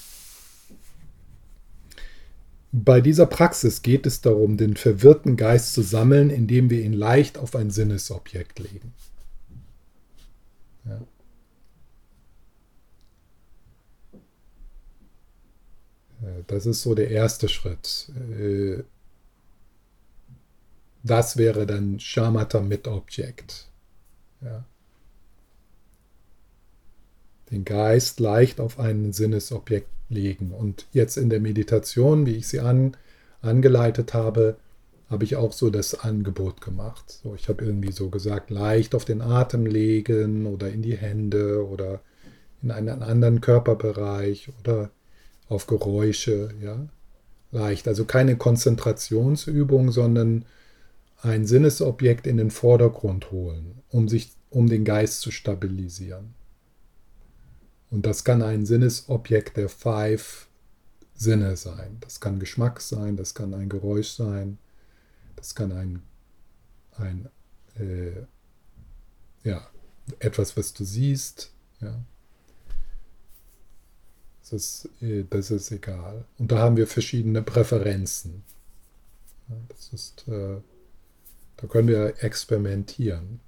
[2.71, 7.37] Bei dieser Praxis geht es darum, den verwirrten Geist zu sammeln, indem wir ihn leicht
[7.37, 8.93] auf ein Sinnesobjekt legen.
[10.85, 11.01] Ja.
[16.47, 18.11] Das ist so der erste Schritt.
[18.37, 18.83] Äh,
[21.03, 23.67] das wäre dann Shamatha mit Objekt.
[24.41, 24.63] Ja.
[27.49, 30.51] Den Geist leicht auf ein Sinnesobjekt legen.
[30.51, 32.95] Und jetzt in der Meditation, wie ich sie an,
[33.41, 34.57] angeleitet habe,
[35.09, 37.19] habe ich auch so das Angebot gemacht.
[37.23, 41.67] So, ich habe irgendwie so gesagt, leicht auf den Atem legen oder in die Hände
[41.67, 41.99] oder
[42.61, 44.91] in einen anderen Körperbereich oder
[45.51, 46.87] auf Geräusche, ja,
[47.51, 47.87] leicht.
[47.87, 50.45] Also keine Konzentrationsübung, sondern
[51.21, 56.33] ein Sinnesobjekt in den Vordergrund holen, um sich, um den Geist zu stabilisieren.
[57.89, 60.47] Und das kann ein Sinnesobjekt der Five
[61.13, 61.97] Sinne sein.
[61.99, 64.57] Das kann Geschmack sein, das kann ein Geräusch sein,
[65.35, 66.01] das kann ein,
[66.97, 67.29] ein
[67.75, 68.25] äh,
[69.43, 69.67] ja,
[70.19, 72.01] etwas, was du siehst, ja,
[74.51, 76.25] das, äh, das ist egal.
[76.37, 78.43] Und da haben wir verschiedene Präferenzen.
[79.69, 80.57] Das ist, äh,
[81.57, 83.39] da können wir experimentieren.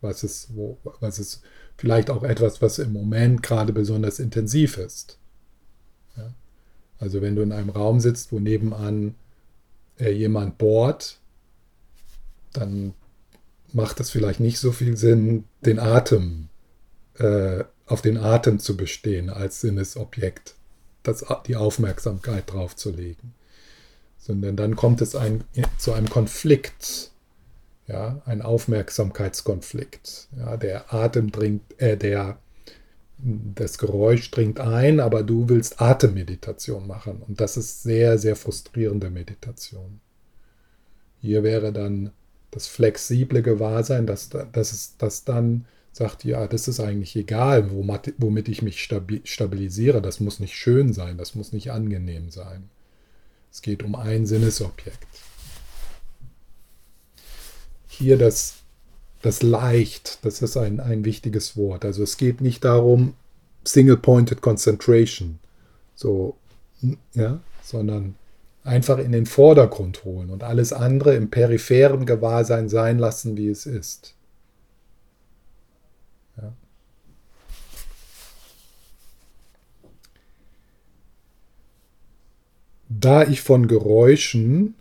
[0.00, 1.42] Was ist, wo, was ist
[1.76, 5.18] vielleicht auch etwas, was im Moment gerade besonders intensiv ist.
[6.16, 6.32] Ja?
[6.98, 9.14] Also wenn du in einem Raum sitzt, wo nebenan
[9.98, 11.18] äh, jemand bohrt,
[12.52, 12.94] dann
[13.72, 16.48] macht es vielleicht nicht so viel Sinn, den Atem
[17.18, 20.54] äh, auf den Atem zu bestehen als Sinnesobjekt,
[21.02, 23.34] das, die Aufmerksamkeit drauf zu legen.
[24.18, 25.44] Sondern dann kommt es ein,
[25.78, 27.10] zu einem Konflikt,
[27.88, 30.28] ja, ein Aufmerksamkeitskonflikt.
[30.38, 32.38] Ja, der Atem dringt, äh, der,
[33.18, 37.22] das Geräusch dringt ein, aber du willst Atemmeditation machen.
[37.26, 40.00] Und das ist sehr, sehr frustrierende Meditation.
[41.20, 42.12] Hier wäre dann
[42.52, 48.62] das flexible Gewahrsein, dass, dass, dass dann sagt, ja, das ist eigentlich egal, womit ich
[48.62, 50.00] mich stabilisiere.
[50.00, 52.70] Das muss nicht schön sein, das muss nicht angenehm sein.
[53.52, 55.06] Es geht um ein Sinnesobjekt.
[57.88, 58.54] Hier das,
[59.20, 61.84] das Leicht, das ist ein, ein wichtiges Wort.
[61.84, 63.14] Also es geht nicht darum,
[63.64, 65.38] Single-Pointed Concentration,
[65.94, 66.36] so,
[67.12, 68.14] ja, sondern
[68.64, 73.66] einfach in den Vordergrund holen und alles andere im peripheren Gewahrsein sein lassen, wie es
[73.66, 74.14] ist.
[83.00, 84.74] Da ich von Geräuschen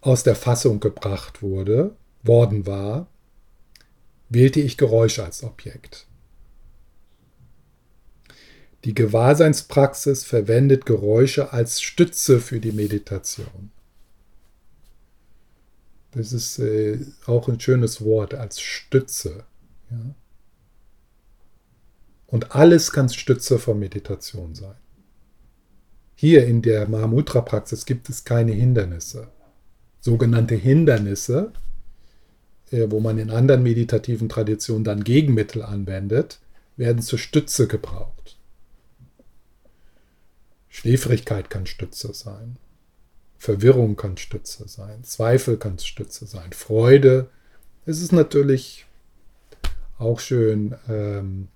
[0.00, 3.06] aus der Fassung gebracht wurde, worden war,
[4.28, 6.06] wählte ich Geräusch als Objekt.
[8.84, 13.70] Die Gewahrseinspraxis verwendet Geräusche als Stütze für die Meditation.
[16.10, 19.44] Das ist äh, auch ein schönes Wort als Stütze.
[19.90, 20.14] Ja?
[22.26, 24.76] Und alles kann Stütze für Meditation sein.
[26.14, 29.28] Hier in der Mahamudra-Praxis gibt es keine Hindernisse.
[30.00, 31.52] Sogenannte Hindernisse
[32.74, 36.40] äh, wo man in anderen meditativen Traditionen dann Gegenmittel anwendet,
[36.76, 38.36] werden zur Stütze gebraucht.
[40.68, 42.56] Schläfrigkeit kann Stütze sein.
[43.38, 45.04] Verwirrung kann Stütze sein.
[45.04, 46.52] Zweifel kann Stütze sein.
[46.52, 47.28] Freude.
[47.86, 48.86] Es ist natürlich
[49.98, 51.48] auch schön, ähm,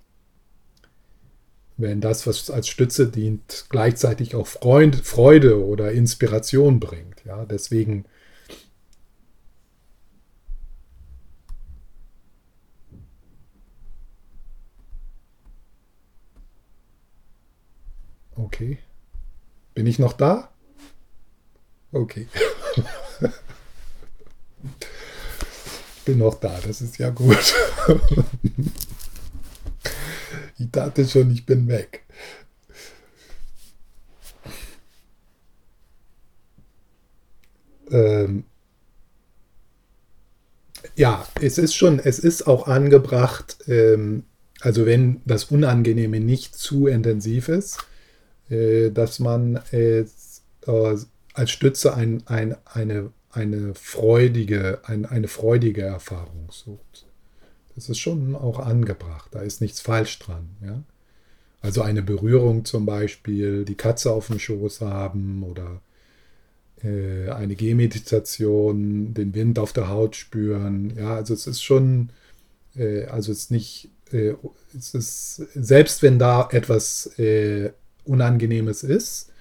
[1.79, 7.23] wenn das, was als Stütze dient, gleichzeitig auch Freund, Freude oder Inspiration bringt.
[7.25, 8.05] Ja, deswegen
[18.35, 18.79] Okay.
[19.73, 20.49] Bin ich noch da?
[21.91, 22.27] Okay.
[26.05, 27.53] Bin noch da, das ist ja gut.
[30.59, 32.03] Ich dachte schon, ich bin weg.
[37.89, 38.43] Ähm
[40.95, 44.23] ja, es ist schon, es ist auch angebracht, ähm,
[44.61, 47.79] also wenn das Unangenehme nicht zu intensiv ist,
[48.49, 50.05] äh, dass man äh,
[51.33, 57.08] als Stütze ein, ein, eine, eine, freudige, ein, eine freudige Erfahrung sucht.
[57.79, 59.29] Das ist schon auch angebracht.
[59.31, 60.49] Da ist nichts falsch dran.
[60.61, 60.83] Ja?
[61.61, 65.79] Also eine Berührung zum Beispiel, die Katze auf dem Schoß haben oder
[66.83, 70.93] äh, eine Gehmeditation, den Wind auf der Haut spüren.
[70.97, 72.09] Ja, also es ist schon,
[72.75, 74.33] äh, also es ist nicht, äh,
[74.77, 77.71] es ist, selbst wenn da etwas äh,
[78.03, 79.31] Unangenehmes ist,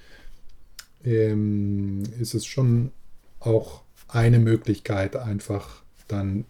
[1.04, 2.92] ähm, ist es schon
[3.40, 6.44] auch eine Möglichkeit, einfach dann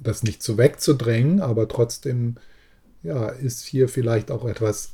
[0.00, 2.36] das nicht so wegzudrängen, aber trotzdem
[3.02, 4.92] ja, ist hier vielleicht auch etwas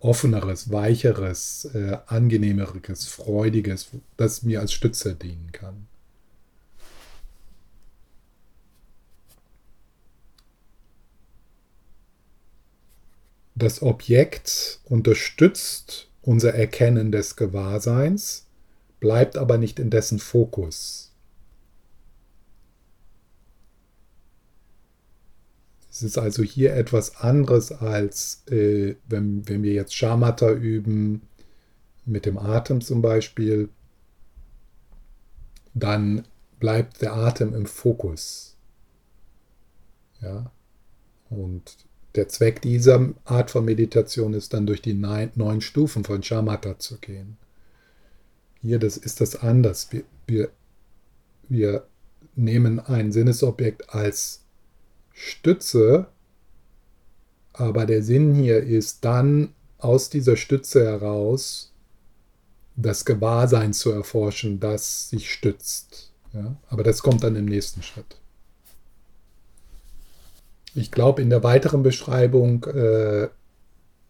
[0.00, 5.86] offeneres, weicheres, äh, angenehmeres, freudiges, das mir als Stütze dienen kann.
[13.54, 18.46] Das Objekt unterstützt unser Erkennen des Gewahrseins,
[19.00, 21.09] bleibt aber nicht in dessen Fokus.
[26.00, 31.20] Es ist also hier etwas anderes als äh, wenn, wenn wir jetzt Schamata üben,
[32.06, 33.68] mit dem Atem zum Beispiel,
[35.74, 36.24] dann
[36.58, 38.56] bleibt der Atem im Fokus.
[40.22, 40.50] Ja?
[41.28, 41.76] Und
[42.14, 46.96] der Zweck dieser Art von Meditation ist dann durch die neun Stufen von Shamatha zu
[46.96, 47.36] gehen.
[48.62, 49.92] Hier das ist das anders.
[49.92, 50.50] Wir, wir,
[51.50, 51.86] wir
[52.36, 54.39] nehmen ein Sinnesobjekt als
[55.22, 56.06] Stütze,
[57.52, 61.74] aber der Sinn hier ist dann aus dieser Stütze heraus
[62.74, 66.10] das Gewahrsein zu erforschen, das sich stützt.
[66.32, 66.56] Ja?
[66.68, 68.16] Aber das kommt dann im nächsten Schritt.
[70.74, 73.24] Ich glaube, in der weiteren Beschreibung äh,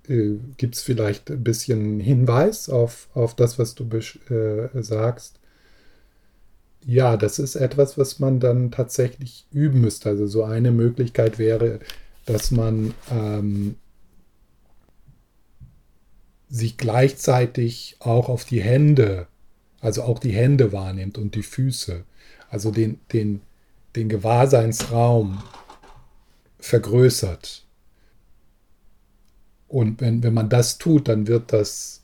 [0.06, 5.39] äh, gibt es vielleicht ein bisschen Hinweis auf, auf das, was du äh, sagst.
[6.86, 10.08] Ja, das ist etwas, was man dann tatsächlich üben müsste.
[10.08, 11.80] Also so eine Möglichkeit wäre,
[12.24, 13.76] dass man ähm,
[16.48, 19.26] sich gleichzeitig auch auf die Hände,
[19.80, 22.04] also auch die Hände wahrnimmt und die Füße,
[22.48, 23.40] also den, den,
[23.94, 25.42] den Gewahrseinsraum
[26.58, 27.64] vergrößert.
[29.68, 31.99] Und wenn, wenn man das tut, dann wird das,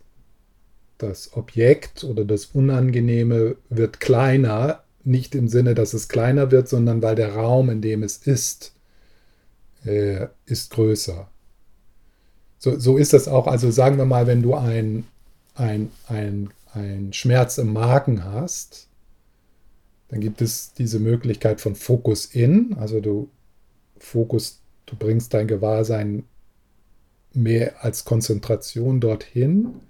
[0.98, 7.02] das Objekt oder das Unangenehme wird kleiner, nicht im Sinne, dass es kleiner wird, sondern
[7.02, 8.72] weil der Raum, in dem es ist,
[9.84, 11.28] äh, ist größer.
[12.58, 13.46] So, so ist das auch.
[13.46, 15.04] Also sagen wir mal, wenn du ein,
[15.54, 18.88] ein, ein, ein Schmerz im Magen hast,
[20.08, 23.28] dann gibt es diese Möglichkeit von Fokus in, also du
[23.98, 26.24] Fokus, du bringst dein Gewahrsein
[27.32, 29.80] mehr als Konzentration dorthin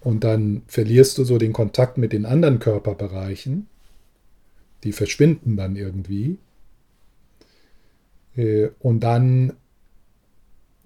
[0.00, 3.66] und dann verlierst du so den Kontakt mit den anderen Körperbereichen.
[4.84, 6.38] Die verschwinden dann irgendwie.
[8.36, 9.54] Äh, und dann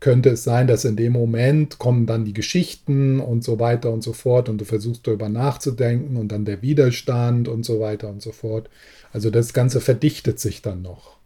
[0.01, 4.03] könnte es sein, dass in dem Moment kommen dann die Geschichten und so weiter und
[4.03, 8.21] so fort und du versuchst darüber nachzudenken und dann der Widerstand und so weiter und
[8.21, 8.69] so fort.
[9.13, 11.19] Also das Ganze verdichtet sich dann noch.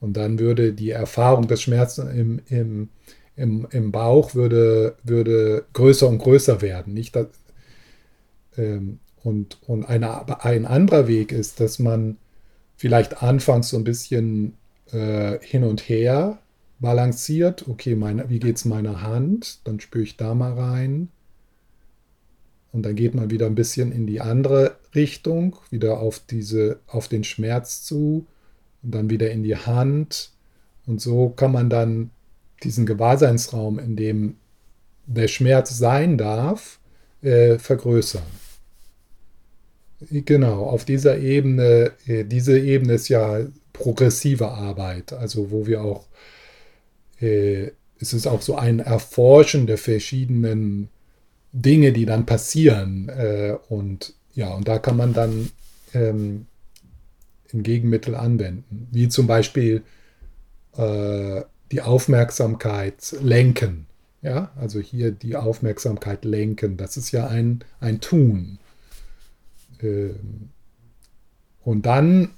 [0.00, 2.90] Und dann würde die Erfahrung des Schmerzes im, im,
[3.36, 6.94] im, im Bauch würde, würde größer und größer werden.
[6.94, 7.28] Nicht dass,
[8.56, 12.16] ähm, und und eine, ein anderer Weg ist, dass man
[12.76, 14.54] vielleicht anfangs so ein bisschen
[14.90, 16.38] äh, hin und her
[16.80, 17.68] balanciert.
[17.68, 19.60] Okay, meine, wie geht es meiner Hand?
[19.64, 21.08] Dann spüre ich da mal rein.
[22.72, 27.06] Und dann geht man wieder ein bisschen in die andere Richtung, wieder auf, diese, auf
[27.06, 28.26] den Schmerz zu
[28.82, 30.32] und dann wieder in die Hand.
[30.86, 32.10] Und so kann man dann
[32.64, 34.36] diesen Gewahrseinsraum, in dem
[35.06, 36.78] der Schmerz sein darf,
[37.22, 38.22] äh, vergrößern.
[40.10, 43.40] Genau, auf dieser Ebene, äh, diese Ebene ist ja
[43.72, 46.06] progressive Arbeit, also wo wir auch,
[47.20, 50.88] äh, es ist auch so ein Erforschen der verschiedenen
[51.52, 53.08] Dinge, die dann passieren.
[53.08, 55.50] Äh, und ja, und da kann man dann
[55.94, 56.46] ähm,
[57.52, 59.82] ein Gegenmittel anwenden, wie zum Beispiel
[60.76, 61.42] äh,
[61.72, 63.86] die Aufmerksamkeit lenken.
[64.20, 68.58] Ja, also hier die Aufmerksamkeit lenken, das ist ja ein, ein Tun.
[69.82, 70.50] Ähm,
[71.64, 72.30] und dann,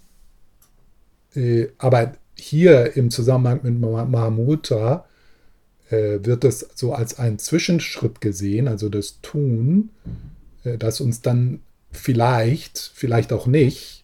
[1.34, 5.04] äh, aber hier im Zusammenhang mit Mahamudra
[5.90, 9.90] äh, wird es so als ein Zwischenschritt gesehen, also das Tun,
[10.64, 11.60] äh, das uns dann
[11.92, 14.00] vielleicht, vielleicht auch nicht,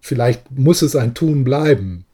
[0.00, 2.06] vielleicht muss es ein Tun bleiben,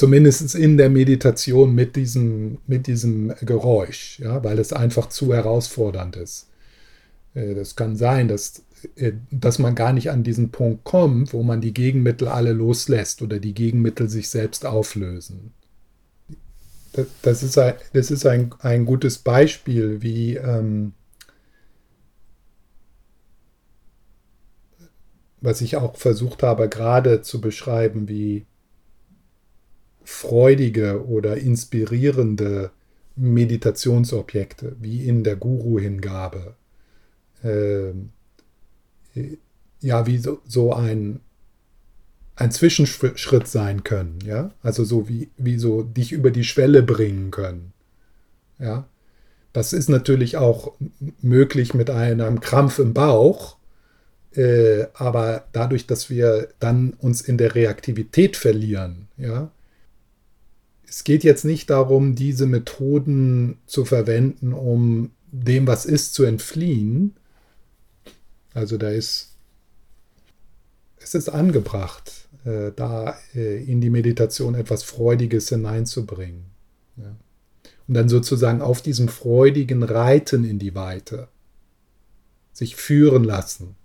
[0.00, 6.16] zumindest in der Meditation mit diesem, mit diesem Geräusch, ja, weil es einfach zu herausfordernd
[6.16, 6.48] ist.
[7.34, 8.62] Äh, das kann sein, dass,
[8.96, 13.20] äh, dass man gar nicht an diesen Punkt kommt, wo man die Gegenmittel alle loslässt
[13.20, 15.52] oder die Gegenmittel sich selbst auflösen.
[17.20, 20.94] Das ist ein, das ist ein, ein gutes Beispiel, wie ähm,
[25.42, 28.46] was ich auch versucht habe gerade zu beschreiben, wie
[30.10, 32.72] freudige oder inspirierende
[33.16, 36.54] Meditationsobjekte, wie in der Guru-Hingabe.
[37.42, 37.92] Äh,
[39.80, 41.20] ja, wie so, so ein,
[42.36, 47.30] ein Zwischenschritt sein können, ja, also so wie, wie so dich über die Schwelle bringen
[47.30, 47.72] können,
[48.58, 48.86] ja.
[49.52, 50.74] Das ist natürlich auch
[51.22, 53.56] möglich mit einem Krampf im Bauch,
[54.32, 59.50] äh, aber dadurch, dass wir dann uns in der Reaktivität verlieren, ja,
[60.90, 67.14] es geht jetzt nicht darum, diese Methoden zu verwenden, um dem, was ist, zu entfliehen.
[68.54, 69.36] Also da ist,
[70.98, 76.46] es ist angebracht, äh, da äh, in die Meditation etwas Freudiges hineinzubringen.
[76.96, 77.14] Ja.
[77.86, 81.28] Und dann sozusagen auf diesem freudigen Reiten in die Weite,
[82.52, 83.76] sich führen lassen.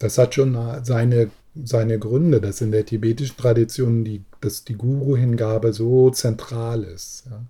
[0.00, 1.30] Das hat schon seine
[1.64, 7.44] seine Gründe, dass in der tibetischen Tradition die, dass die Guru-Hingabe so zentral ist, ja,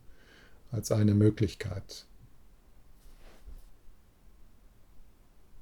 [0.70, 2.06] als eine Möglichkeit.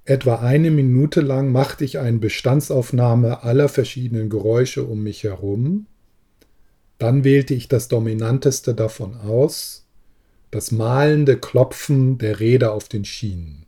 [0.07, 5.87] Etwa eine Minute lang machte ich eine Bestandsaufnahme aller verschiedenen Geräusche um mich herum.
[6.99, 9.87] Dann wählte ich das dominanteste davon aus,
[10.51, 13.64] das mahlende Klopfen der Räder auf den Schienen.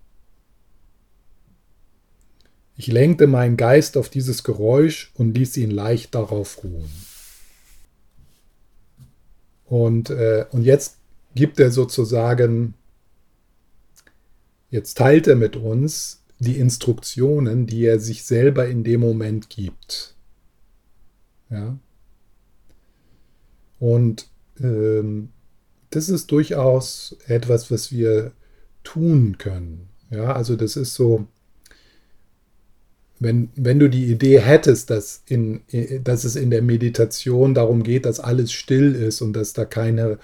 [2.77, 6.91] Ich lenkte meinen Geist auf dieses Geräusch und ließ ihn leicht darauf ruhen.
[9.65, 10.99] Und, äh, und jetzt
[11.35, 12.75] gibt er sozusagen,
[14.71, 20.15] jetzt teilt er mit uns die Instruktionen, die er sich selber in dem Moment gibt.
[21.51, 21.79] Ja.
[23.79, 24.29] Und
[24.61, 25.31] ähm,
[25.91, 28.33] das ist durchaus etwas, was wir
[28.85, 29.89] tun können.
[30.11, 31.27] Ja, also das ist so,
[33.19, 35.61] wenn, wenn du die Idee hättest, dass, in,
[36.03, 40.19] dass es in der Meditation darum geht, dass alles still ist und dass da keine,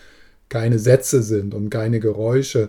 [0.49, 2.69] keine Sätze sind und keine Geräusche,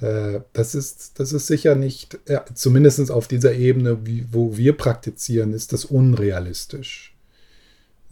[0.00, 4.76] äh, das, ist, das ist sicher nicht, ja, zumindest auf dieser Ebene, wie, wo wir
[4.76, 7.16] praktizieren, ist das unrealistisch.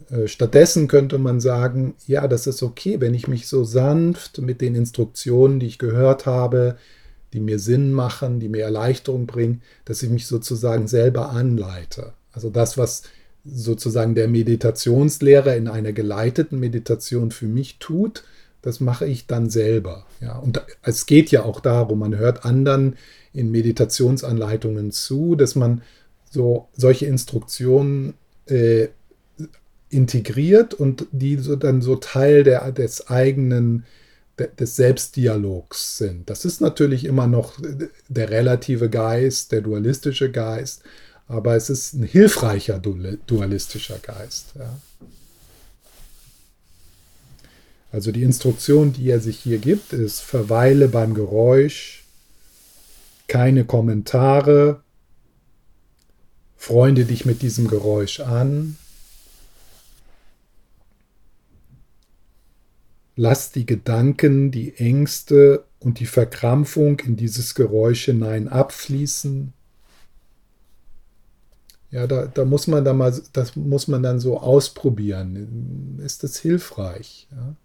[0.09, 4.61] Äh, stattdessen könnte man sagen, ja, das ist okay, wenn ich mich so sanft mit
[4.61, 6.77] den Instruktionen, die ich gehört habe,
[7.33, 12.13] die mir Sinn machen, die mir Erleichterung bringen, dass ich mich sozusagen selber anleite.
[12.31, 13.03] Also das, was
[13.45, 18.23] sozusagen der Meditationslehrer in einer geleiteten Meditation für mich tut,
[18.61, 20.05] das mache ich dann selber.
[20.19, 22.97] Ja, und es geht ja auch darum, man hört anderen
[23.33, 25.81] in Meditationsanleitungen zu, dass man
[26.29, 28.15] so solche Instruktionen
[28.47, 28.87] äh,
[29.89, 33.85] integriert und die so dann so Teil der, des eigenen
[34.37, 36.29] des Selbstdialogs sind.
[36.29, 37.53] Das ist natürlich immer noch
[38.07, 40.83] der relative Geist, der dualistische Geist,
[41.27, 44.53] aber es ist ein hilfreicher dualistischer Geist.
[44.57, 44.77] Ja.
[47.91, 52.03] Also die Instruktion, die er sich hier gibt, ist verweile beim Geräusch,
[53.27, 54.81] keine Kommentare,
[56.57, 58.77] freunde dich mit diesem Geräusch an,
[63.19, 69.53] Lass die Gedanken, die Ängste und die Verkrampfung in dieses Geräusch hinein abfließen.
[71.89, 75.99] Ja, da, da muss man dann mal, das muss man dann so ausprobieren.
[76.05, 77.27] Ist das hilfreich?
[77.31, 77.55] Ja?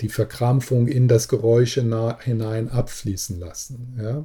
[0.00, 3.96] Die Verkrampfung in das Geräusch hinein abfließen lassen.
[4.02, 4.24] Ja?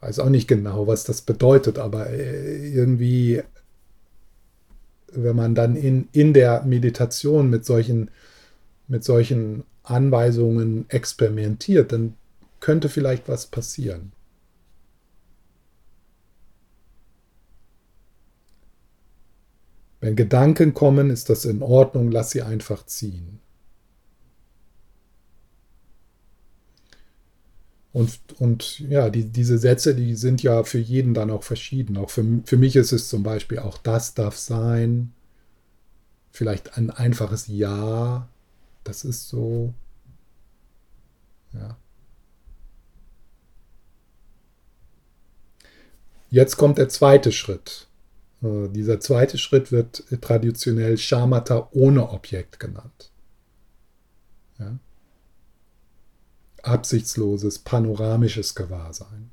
[0.00, 3.42] Weiß auch nicht genau, was das bedeutet, aber äh, irgendwie,
[5.16, 8.10] wenn man dann in, in der Meditation mit solchen,
[8.88, 12.14] mit solchen Anweisungen experimentiert, dann
[12.60, 14.12] könnte vielleicht was passieren.
[20.00, 23.40] Wenn Gedanken kommen, ist das in Ordnung, lass sie einfach ziehen.
[27.94, 31.96] Und, und ja, die, diese Sätze, die sind ja für jeden dann auch verschieden.
[31.96, 35.12] Auch für, für mich ist es zum Beispiel auch das darf sein.
[36.32, 38.28] Vielleicht ein einfaches Ja,
[38.82, 39.72] das ist so.
[41.52, 41.76] Ja.
[46.30, 47.86] Jetzt kommt der zweite Schritt.
[48.42, 53.12] Äh, dieser zweite Schritt wird traditionell Shamatha ohne Objekt genannt.
[54.58, 54.80] Ja?
[56.66, 59.30] Absichtsloses, panoramisches Gewahrsein.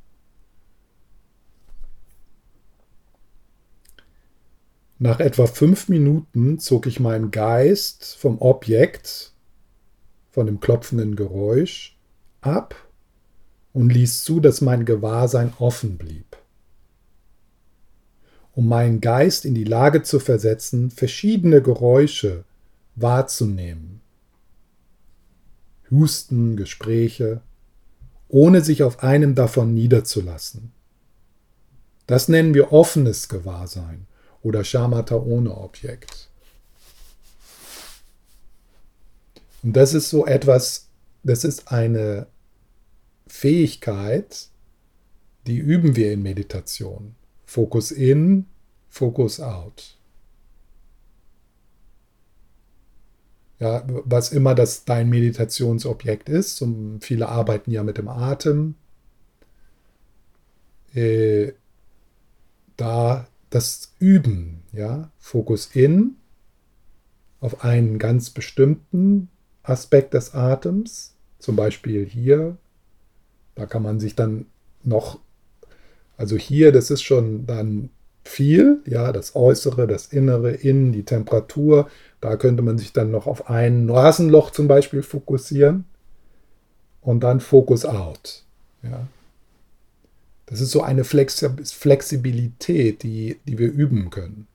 [5.00, 9.34] Nach etwa fünf Minuten zog ich meinen Geist vom Objekt,
[10.30, 11.98] von dem klopfenden Geräusch,
[12.42, 12.76] ab
[13.74, 16.38] und ließ zu, dass mein Gewahrsein offen blieb
[18.54, 22.44] um meinen Geist in die Lage zu versetzen, verschiedene Geräusche
[22.96, 24.02] wahrzunehmen.
[25.92, 27.42] Husten, Gespräche,
[28.30, 30.72] ohne sich auf einem davon niederzulassen.
[32.08, 34.08] Das nennen wir offenes Gewahrsein
[34.42, 36.30] oder Shamatha ohne Objekt.
[39.64, 40.88] Und das ist so etwas,
[41.24, 42.28] das ist eine
[43.28, 44.48] Fähigkeit,
[45.46, 47.16] die üben wir in Meditation.
[47.46, 48.48] Focus in,
[48.90, 49.98] Focus out.
[53.62, 58.74] Ja, was immer das dein Meditationsobjekt ist, und viele arbeiten ja mit dem Atem,
[60.96, 61.54] äh,
[62.76, 66.16] da das Üben, ja, Fokus in
[67.40, 69.30] auf einen ganz bestimmten
[69.64, 72.58] Aspekt des Atems, zum Beispiel hier,
[73.56, 74.48] da kann man sich dann
[74.84, 75.20] noch
[76.18, 77.90] also hier, das ist schon dann
[78.24, 81.90] viel, ja, das Äußere, das Innere, Innen, die Temperatur.
[82.20, 85.86] Da könnte man sich dann noch auf ein Nasenloch zum Beispiel fokussieren
[87.02, 88.44] und dann Focus out.
[88.84, 89.08] Ja.
[90.46, 94.48] Das ist so eine Flexibilität, die, die wir üben können.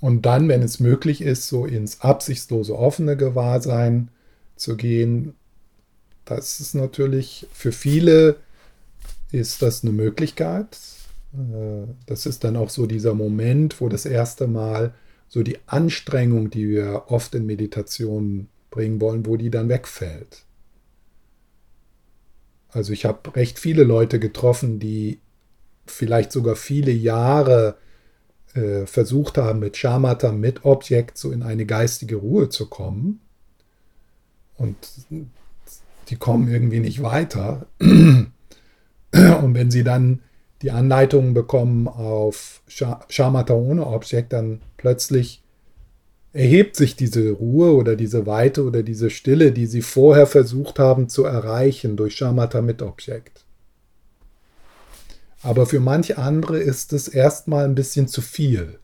[0.00, 4.08] Und dann, wenn es möglich ist, so ins absichtslose offene Gewahrsein
[4.56, 5.34] zu gehen,
[6.24, 8.36] das ist natürlich für viele
[9.32, 10.78] ist das eine Möglichkeit.
[11.34, 14.94] Äh, das ist dann auch so dieser Moment, wo das erste Mal
[15.28, 20.44] so die Anstrengung, die wir oft in Meditation bringen wollen, wo die dann wegfällt.
[22.68, 25.20] Also ich habe recht viele Leute getroffen, die
[25.86, 27.76] vielleicht sogar viele Jahre
[28.54, 33.20] äh, versucht haben, mit Shamatha, mit Objekt so in eine geistige Ruhe zu kommen.
[34.56, 34.76] Und
[36.08, 37.66] die kommen irgendwie nicht weiter.
[39.42, 40.20] Und wenn sie dann
[40.62, 45.42] die Anleitungen bekommen auf Shamatha ohne Objekt, dann plötzlich
[46.32, 51.08] erhebt sich diese Ruhe oder diese Weite oder diese Stille, die sie vorher versucht haben
[51.08, 53.44] zu erreichen durch Shamatha mit Objekt.
[55.42, 58.78] Aber für manche andere ist es erstmal ein bisschen zu viel.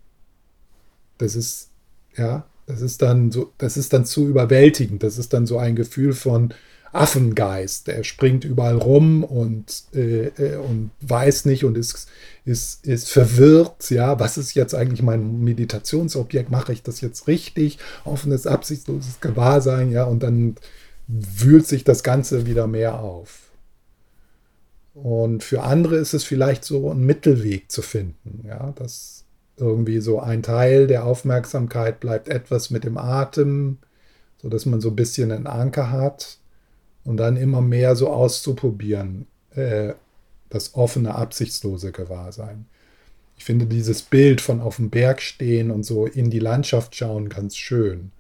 [1.19, 1.71] Das ist,
[2.17, 5.03] ja, das ist dann so, das ist dann zu überwältigend.
[5.03, 6.55] Das ist dann so ein Gefühl von,
[6.93, 7.87] Affengeist.
[7.87, 12.09] Der springt überall rum und, äh, äh, und weiß nicht und ist,
[12.45, 13.91] ist, ist verwirrt.
[13.91, 16.51] Ja, was ist jetzt eigentlich mein Meditationsobjekt?
[16.51, 17.79] Mache ich das jetzt richtig?
[18.05, 19.91] Offenes, absichtsloses Gewahrsein.
[19.91, 20.57] Ja, und dann
[21.09, 23.51] wühlt sich das Ganze wieder mehr auf.
[24.95, 28.45] Und für andere ist es vielleicht so ein Mittelweg zu finden.
[28.47, 29.25] Ja, dass
[29.57, 33.79] irgendwie so ein Teil der Aufmerksamkeit bleibt etwas mit dem Atem,
[34.43, 36.39] sodass man so ein bisschen einen Anker hat
[37.05, 39.95] und dann immer mehr so auszuprobieren, äh,
[40.49, 42.67] das offene, absichtslose Gewahrsein.
[43.37, 47.29] Ich finde dieses Bild von auf dem Berg stehen und so in die Landschaft schauen
[47.29, 48.13] ganz schön.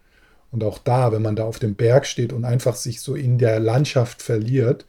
[0.50, 3.38] Und auch da, wenn man da auf dem Berg steht und einfach sich so in
[3.38, 4.84] der Landschaft verliert,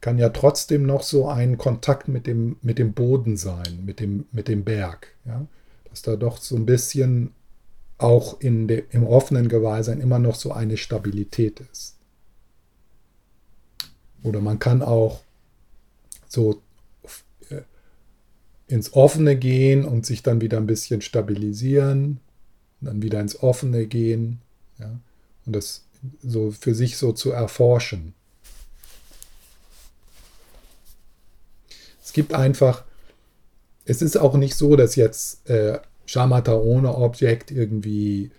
[0.00, 4.26] kann ja trotzdem noch so ein Kontakt mit dem, mit dem Boden sein, mit dem,
[4.32, 5.08] mit dem Berg.
[5.24, 5.46] Ja?
[5.88, 7.32] Dass da doch so ein bisschen
[7.98, 11.96] auch in de, im offenen Gewahrsein immer noch so eine Stabilität ist.
[14.22, 15.22] Oder man kann auch
[16.28, 16.62] so
[17.50, 17.62] äh,
[18.68, 22.20] ins Offene gehen und sich dann wieder ein bisschen stabilisieren,
[22.80, 24.40] dann wieder ins Offene gehen
[24.78, 24.90] ja,
[25.46, 25.84] und das
[26.22, 28.14] so für sich so zu erforschen.
[32.02, 32.84] Es gibt einfach,
[33.84, 38.30] es ist auch nicht so, dass jetzt äh, Shamatha ohne Objekt irgendwie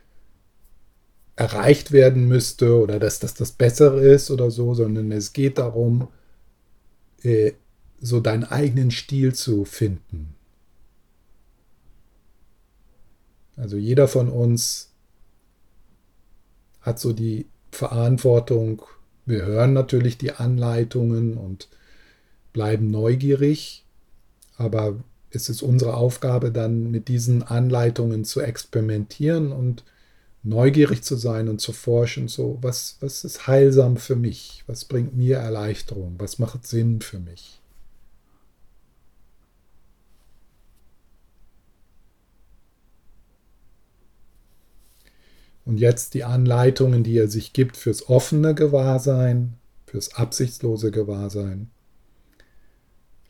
[1.36, 6.08] erreicht werden müsste oder dass das das Bessere ist oder so, sondern es geht darum,
[7.24, 7.54] äh,
[8.00, 10.36] so deinen eigenen Stil zu finden.
[13.56, 14.92] Also jeder von uns
[16.82, 18.82] hat so die Verantwortung,
[19.26, 21.70] wir hören natürlich die Anleitungen und
[22.52, 23.86] bleiben neugierig,
[24.58, 24.96] aber
[25.30, 29.84] es ist unsere Aufgabe dann mit diesen Anleitungen zu experimentieren und
[30.44, 35.16] neugierig zu sein und zu forschen, so was, was ist heilsam für mich, was bringt
[35.16, 37.62] mir Erleichterung, was macht Sinn für mich.
[45.66, 49.54] Und jetzt die Anleitungen, die er sich gibt fürs offene Gewahrsein,
[49.86, 51.70] fürs absichtslose Gewahrsein.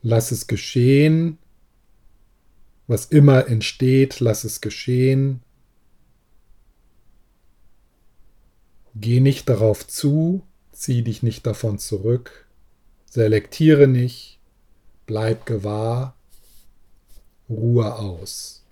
[0.02, 1.38] Lass es geschehen,
[2.88, 5.43] was immer entsteht, lass es geschehen,
[8.96, 12.48] Geh nicht darauf zu, zieh dich nicht davon zurück,
[13.10, 14.40] selektiere nicht,
[15.06, 16.16] bleib gewahr,
[17.50, 18.64] Ruhe aus.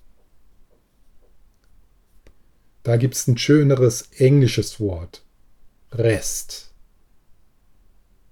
[2.83, 5.23] Da gibt es ein schöneres englisches Wort.
[5.91, 6.71] Rest.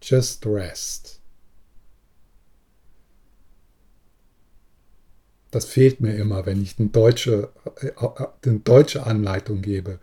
[0.01, 1.19] Just rest.
[5.51, 7.91] Das fehlt mir immer, wenn ich eine deutsche, äh,
[8.45, 9.99] eine deutsche Anleitung gebe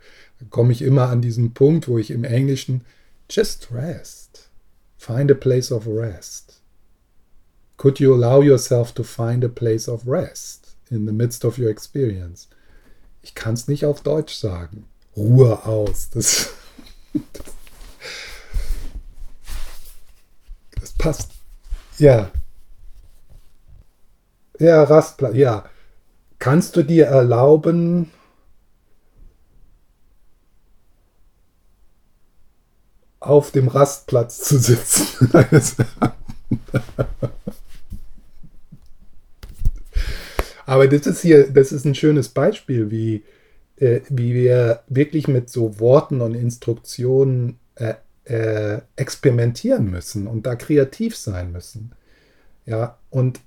[0.49, 2.85] komme ich immer an diesen Punkt, wo ich im Englischen
[3.29, 4.49] just rest.
[4.97, 6.61] Find a place of rest.
[7.77, 11.69] Could you allow yourself to find a place of rest in the midst of your
[11.69, 12.47] experience?
[13.21, 14.87] Ich kann es nicht auf Deutsch sagen.
[15.15, 16.09] Ruhe aus.
[16.09, 16.49] Das,
[20.79, 21.31] das, passt.
[21.97, 22.31] Ja.
[24.59, 25.35] Ja, Rastplatz.
[25.35, 25.69] Ja.
[26.39, 28.11] Kannst du dir erlauben,
[33.19, 35.31] auf dem Rastplatz zu sitzen.
[40.65, 43.23] Aber das ist hier, das ist ein schönes Beispiel, wie,
[43.77, 47.95] äh, wie wir wirklich mit so Worten und Instruktionen äh,
[48.25, 51.93] äh, experimentieren müssen und da kreativ sein müssen.
[52.65, 53.39] Ja, und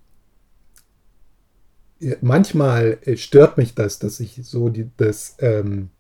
[2.01, 5.91] äh, manchmal äh, stört mich das, dass ich so die, das ähm,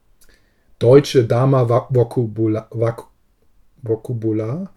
[0.79, 2.68] deutsche Dharma-Vokabular
[3.83, 4.72] Vokabular,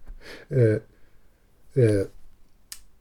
[0.50, 0.80] äh,
[1.74, 2.06] äh,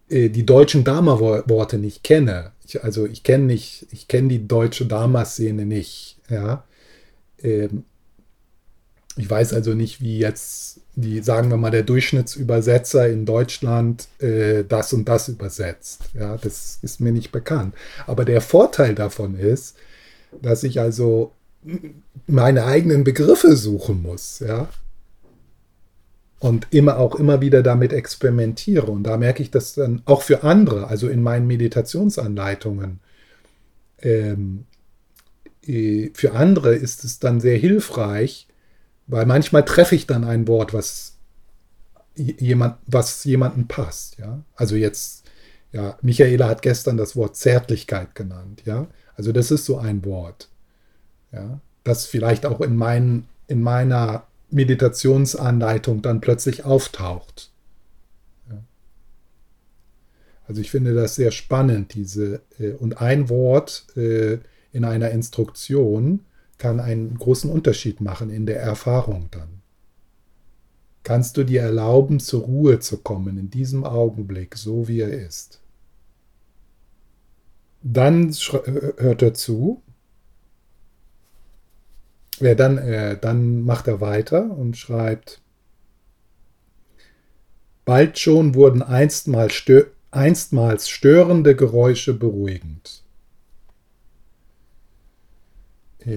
[0.09, 2.51] äh, die deutschen Dharma-Worte nicht kenne.
[2.65, 6.19] Ich, also ich kenne nicht, ich kenne die deutsche Dharma-Szene nicht.
[6.29, 6.63] Ja.
[7.41, 7.85] Ähm,
[9.15, 14.63] ich weiß also nicht, wie jetzt die, sagen wir mal, der Durchschnittsübersetzer in Deutschland äh,
[14.63, 16.01] das und das übersetzt.
[16.13, 17.75] Ja, das ist mir nicht bekannt.
[18.07, 19.75] Aber der Vorteil davon ist,
[20.41, 21.31] dass ich also
[22.27, 24.39] meine eigenen Begriffe suchen muss.
[24.39, 24.67] Ja,
[26.43, 28.87] und immer auch immer wieder damit experimentiere.
[28.87, 32.99] Und da merke ich das dann auch für andere, also in meinen Meditationsanleitungen.
[33.99, 34.65] Ähm,
[35.65, 38.49] äh, für andere ist es dann sehr hilfreich,
[39.07, 41.15] weil manchmal treffe ich dann ein Wort, was
[42.17, 44.17] jemand, was jemandem passt.
[44.17, 45.23] Ja, also jetzt,
[45.71, 48.63] ja, Michaela hat gestern das Wort Zärtlichkeit genannt.
[48.65, 50.49] Ja, also das ist so ein Wort.
[51.31, 57.53] Ja, das vielleicht auch in meinen in meiner Meditationsanleitung dann plötzlich auftaucht.
[60.47, 64.39] Also ich finde das sehr spannend, diese äh, und ein Wort äh,
[64.71, 66.21] in einer Instruktion
[66.57, 69.61] kann einen großen Unterschied machen in der Erfahrung dann.
[71.03, 75.59] Kannst du dir erlauben, zur Ruhe zu kommen in diesem Augenblick, so wie er ist?
[77.81, 79.82] Dann hört er zu
[82.39, 85.41] ja, dann, äh, dann macht er weiter und schreibt,
[87.85, 93.03] bald schon wurden einstmals, stö einstmals störende Geräusche beruhigend.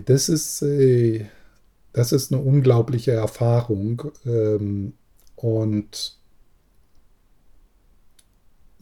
[0.04, 1.26] Das ist, äh,
[1.92, 4.92] das ist eine unglaubliche Erfahrung ähm,
[5.36, 6.18] und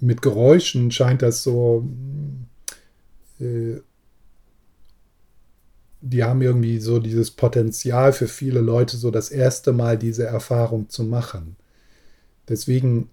[0.00, 1.86] mit Geräuschen scheint das so
[3.38, 3.76] äh,
[6.06, 10.90] die haben irgendwie so dieses Potenzial für viele Leute, so das erste Mal diese Erfahrung
[10.90, 11.56] zu machen.
[12.48, 13.08] deswegen,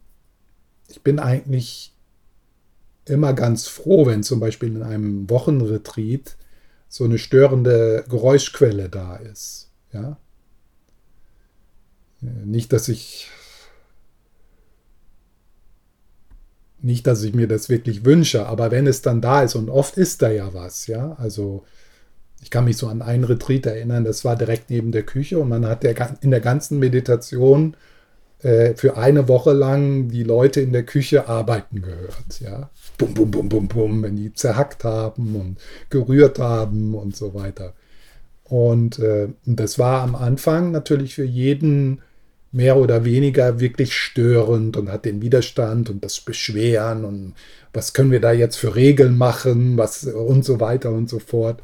[0.89, 1.93] ich bin eigentlich
[3.05, 6.35] immer ganz froh, wenn zum Beispiel in einem Wochenretreat
[6.89, 9.69] so eine störende Geräuschquelle da ist.
[9.93, 10.17] Ja?
[12.19, 13.29] Nicht, dass ich
[16.81, 19.97] nicht, dass ich mir das wirklich wünsche, aber wenn es dann da ist und oft
[19.97, 21.63] ist da ja was, ja, also
[22.41, 25.49] ich kann mich so an einen Retreat erinnern, das war direkt neben der Küche und
[25.49, 27.75] man hat der, in der ganzen Meditation
[28.41, 33.31] äh, für eine Woche lang die Leute in der Küche arbeiten gehört, ja, bum bum
[33.31, 35.57] bum bum bum, wenn die zerhackt haben und
[35.89, 37.73] gerührt haben und so weiter.
[38.43, 42.01] Und äh, das war am Anfang natürlich für jeden
[42.51, 47.33] mehr oder weniger wirklich störend und hat den Widerstand und das Beschweren und
[47.73, 51.61] was können wir da jetzt für Regeln machen, was und so weiter und so fort.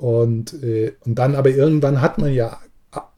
[0.00, 2.58] Und, äh, und dann aber irgendwann hat man ja,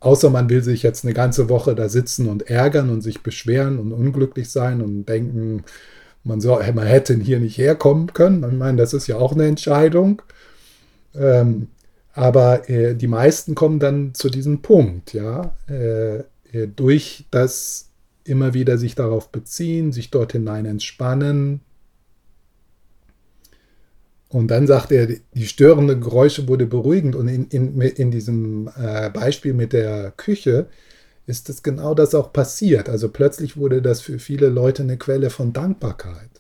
[0.00, 3.78] außer man will sich jetzt eine ganze Woche da sitzen und ärgern und sich beschweren
[3.78, 5.62] und unglücklich sein und denken,
[6.24, 8.44] man, soll, man hätte hier nicht herkommen können.
[8.50, 10.22] Ich meine, das ist ja auch eine Entscheidung.
[11.14, 11.68] Ähm,
[12.14, 15.54] aber äh, die meisten kommen dann zu diesem Punkt, ja.
[15.68, 17.90] Äh, äh, durch das
[18.24, 21.60] immer wieder sich darauf beziehen, sich dort hinein entspannen.
[24.32, 27.14] Und dann sagt er, die störenden Geräusche wurde beruhigend.
[27.14, 30.68] Und in, in, in diesem äh, Beispiel mit der Küche
[31.26, 32.88] ist es genau das auch passiert.
[32.88, 36.30] Also plötzlich wurde das für viele Leute eine Quelle von Dankbarkeit.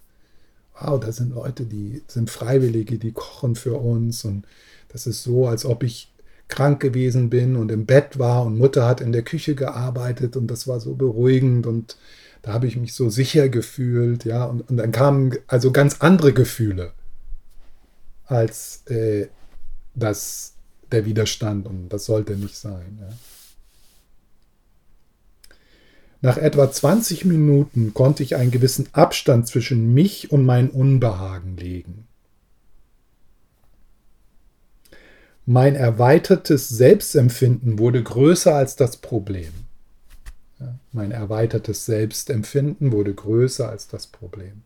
[0.80, 4.24] Wow, da sind Leute, die sind Freiwillige, die kochen für uns.
[4.24, 4.46] Und
[4.88, 6.10] das ist so, als ob ich
[6.48, 10.46] krank gewesen bin und im Bett war und Mutter hat in der Küche gearbeitet und
[10.50, 11.96] das war so beruhigend und
[12.42, 16.34] da habe ich mich so sicher gefühlt, ja, und, und dann kamen also ganz andere
[16.34, 16.92] Gefühle
[18.32, 19.28] als äh,
[19.94, 20.54] das,
[20.90, 22.98] der Widerstand und das sollte nicht sein.
[23.00, 23.08] Ja.
[26.22, 32.06] Nach etwa 20 Minuten konnte ich einen gewissen Abstand zwischen mich und mein Unbehagen legen.
[35.44, 39.52] Mein erweitertes Selbstempfinden wurde größer als das Problem.
[40.92, 44.62] Mein erweitertes Selbstempfinden wurde größer als das Problem.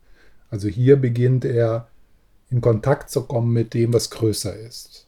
[0.50, 1.88] Also hier beginnt er
[2.56, 5.06] in Kontakt zu kommen mit dem, was größer ist.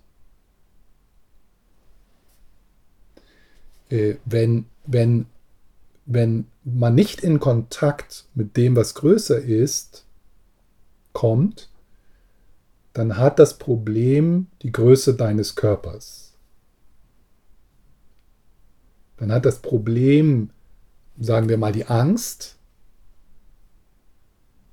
[3.89, 5.25] Äh, wenn, wenn,
[6.05, 10.05] wenn man nicht in Kontakt mit dem, was größer ist,
[11.15, 11.71] kommt,
[12.93, 16.35] dann hat das Problem die Größe deines Körpers.
[19.17, 20.51] Dann hat das Problem,
[21.19, 22.58] sagen wir mal, die Angst,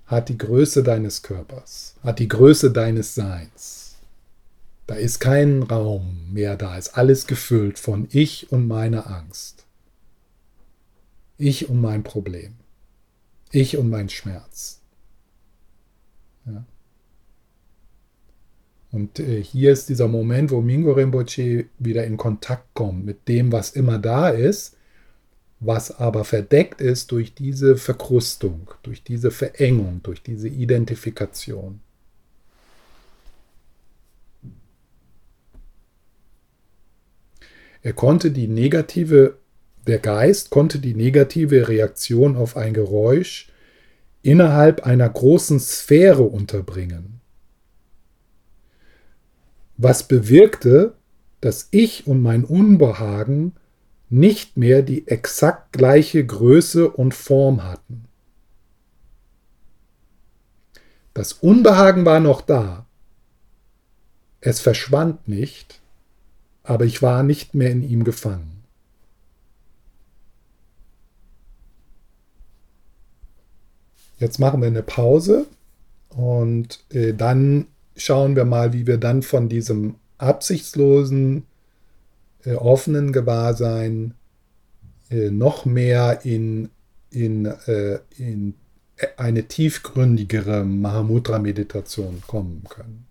[0.06, 3.96] hat die Größe deines Körpers, hat die Größe deines Seins.
[4.88, 9.66] Da ist kein Raum mehr da, ist alles gefüllt von ich und meiner Angst.
[11.38, 12.54] Ich und mein Problem.
[13.52, 14.82] Ich und mein Schmerz.
[16.46, 16.66] Ja.
[18.92, 23.52] Und äh, hier ist dieser Moment, wo Mingo Rinpoche wieder in Kontakt kommt mit dem,
[23.52, 24.75] was immer da ist,
[25.60, 31.80] was aber verdeckt ist durch diese Verkrustung, durch diese Verengung, durch diese Identifikation.
[37.82, 39.38] Er konnte die negative,
[39.88, 43.50] der Geist konnte die negative Reaktion auf ein Geräusch
[44.24, 47.16] innerhalb einer großen Sphäre unterbringen
[49.78, 50.94] was bewirkte,
[51.42, 53.54] dass ich und mein Unbehagen
[54.16, 58.06] nicht mehr die exakt gleiche Größe und Form hatten.
[61.14, 62.86] Das Unbehagen war noch da.
[64.40, 65.82] Es verschwand nicht,
[66.64, 68.64] aber ich war nicht mehr in ihm gefangen.
[74.18, 75.46] Jetzt machen wir eine Pause
[76.10, 77.68] und äh, dann
[77.98, 81.44] schauen wir mal, wie wir dann von diesem absichtslosen,
[82.54, 84.14] offenen Gewahrsein
[85.10, 86.70] äh, noch mehr in,
[87.10, 88.56] in, äh, in
[89.18, 93.08] eine tiefgründigere Mahamudra-Meditation kommen können.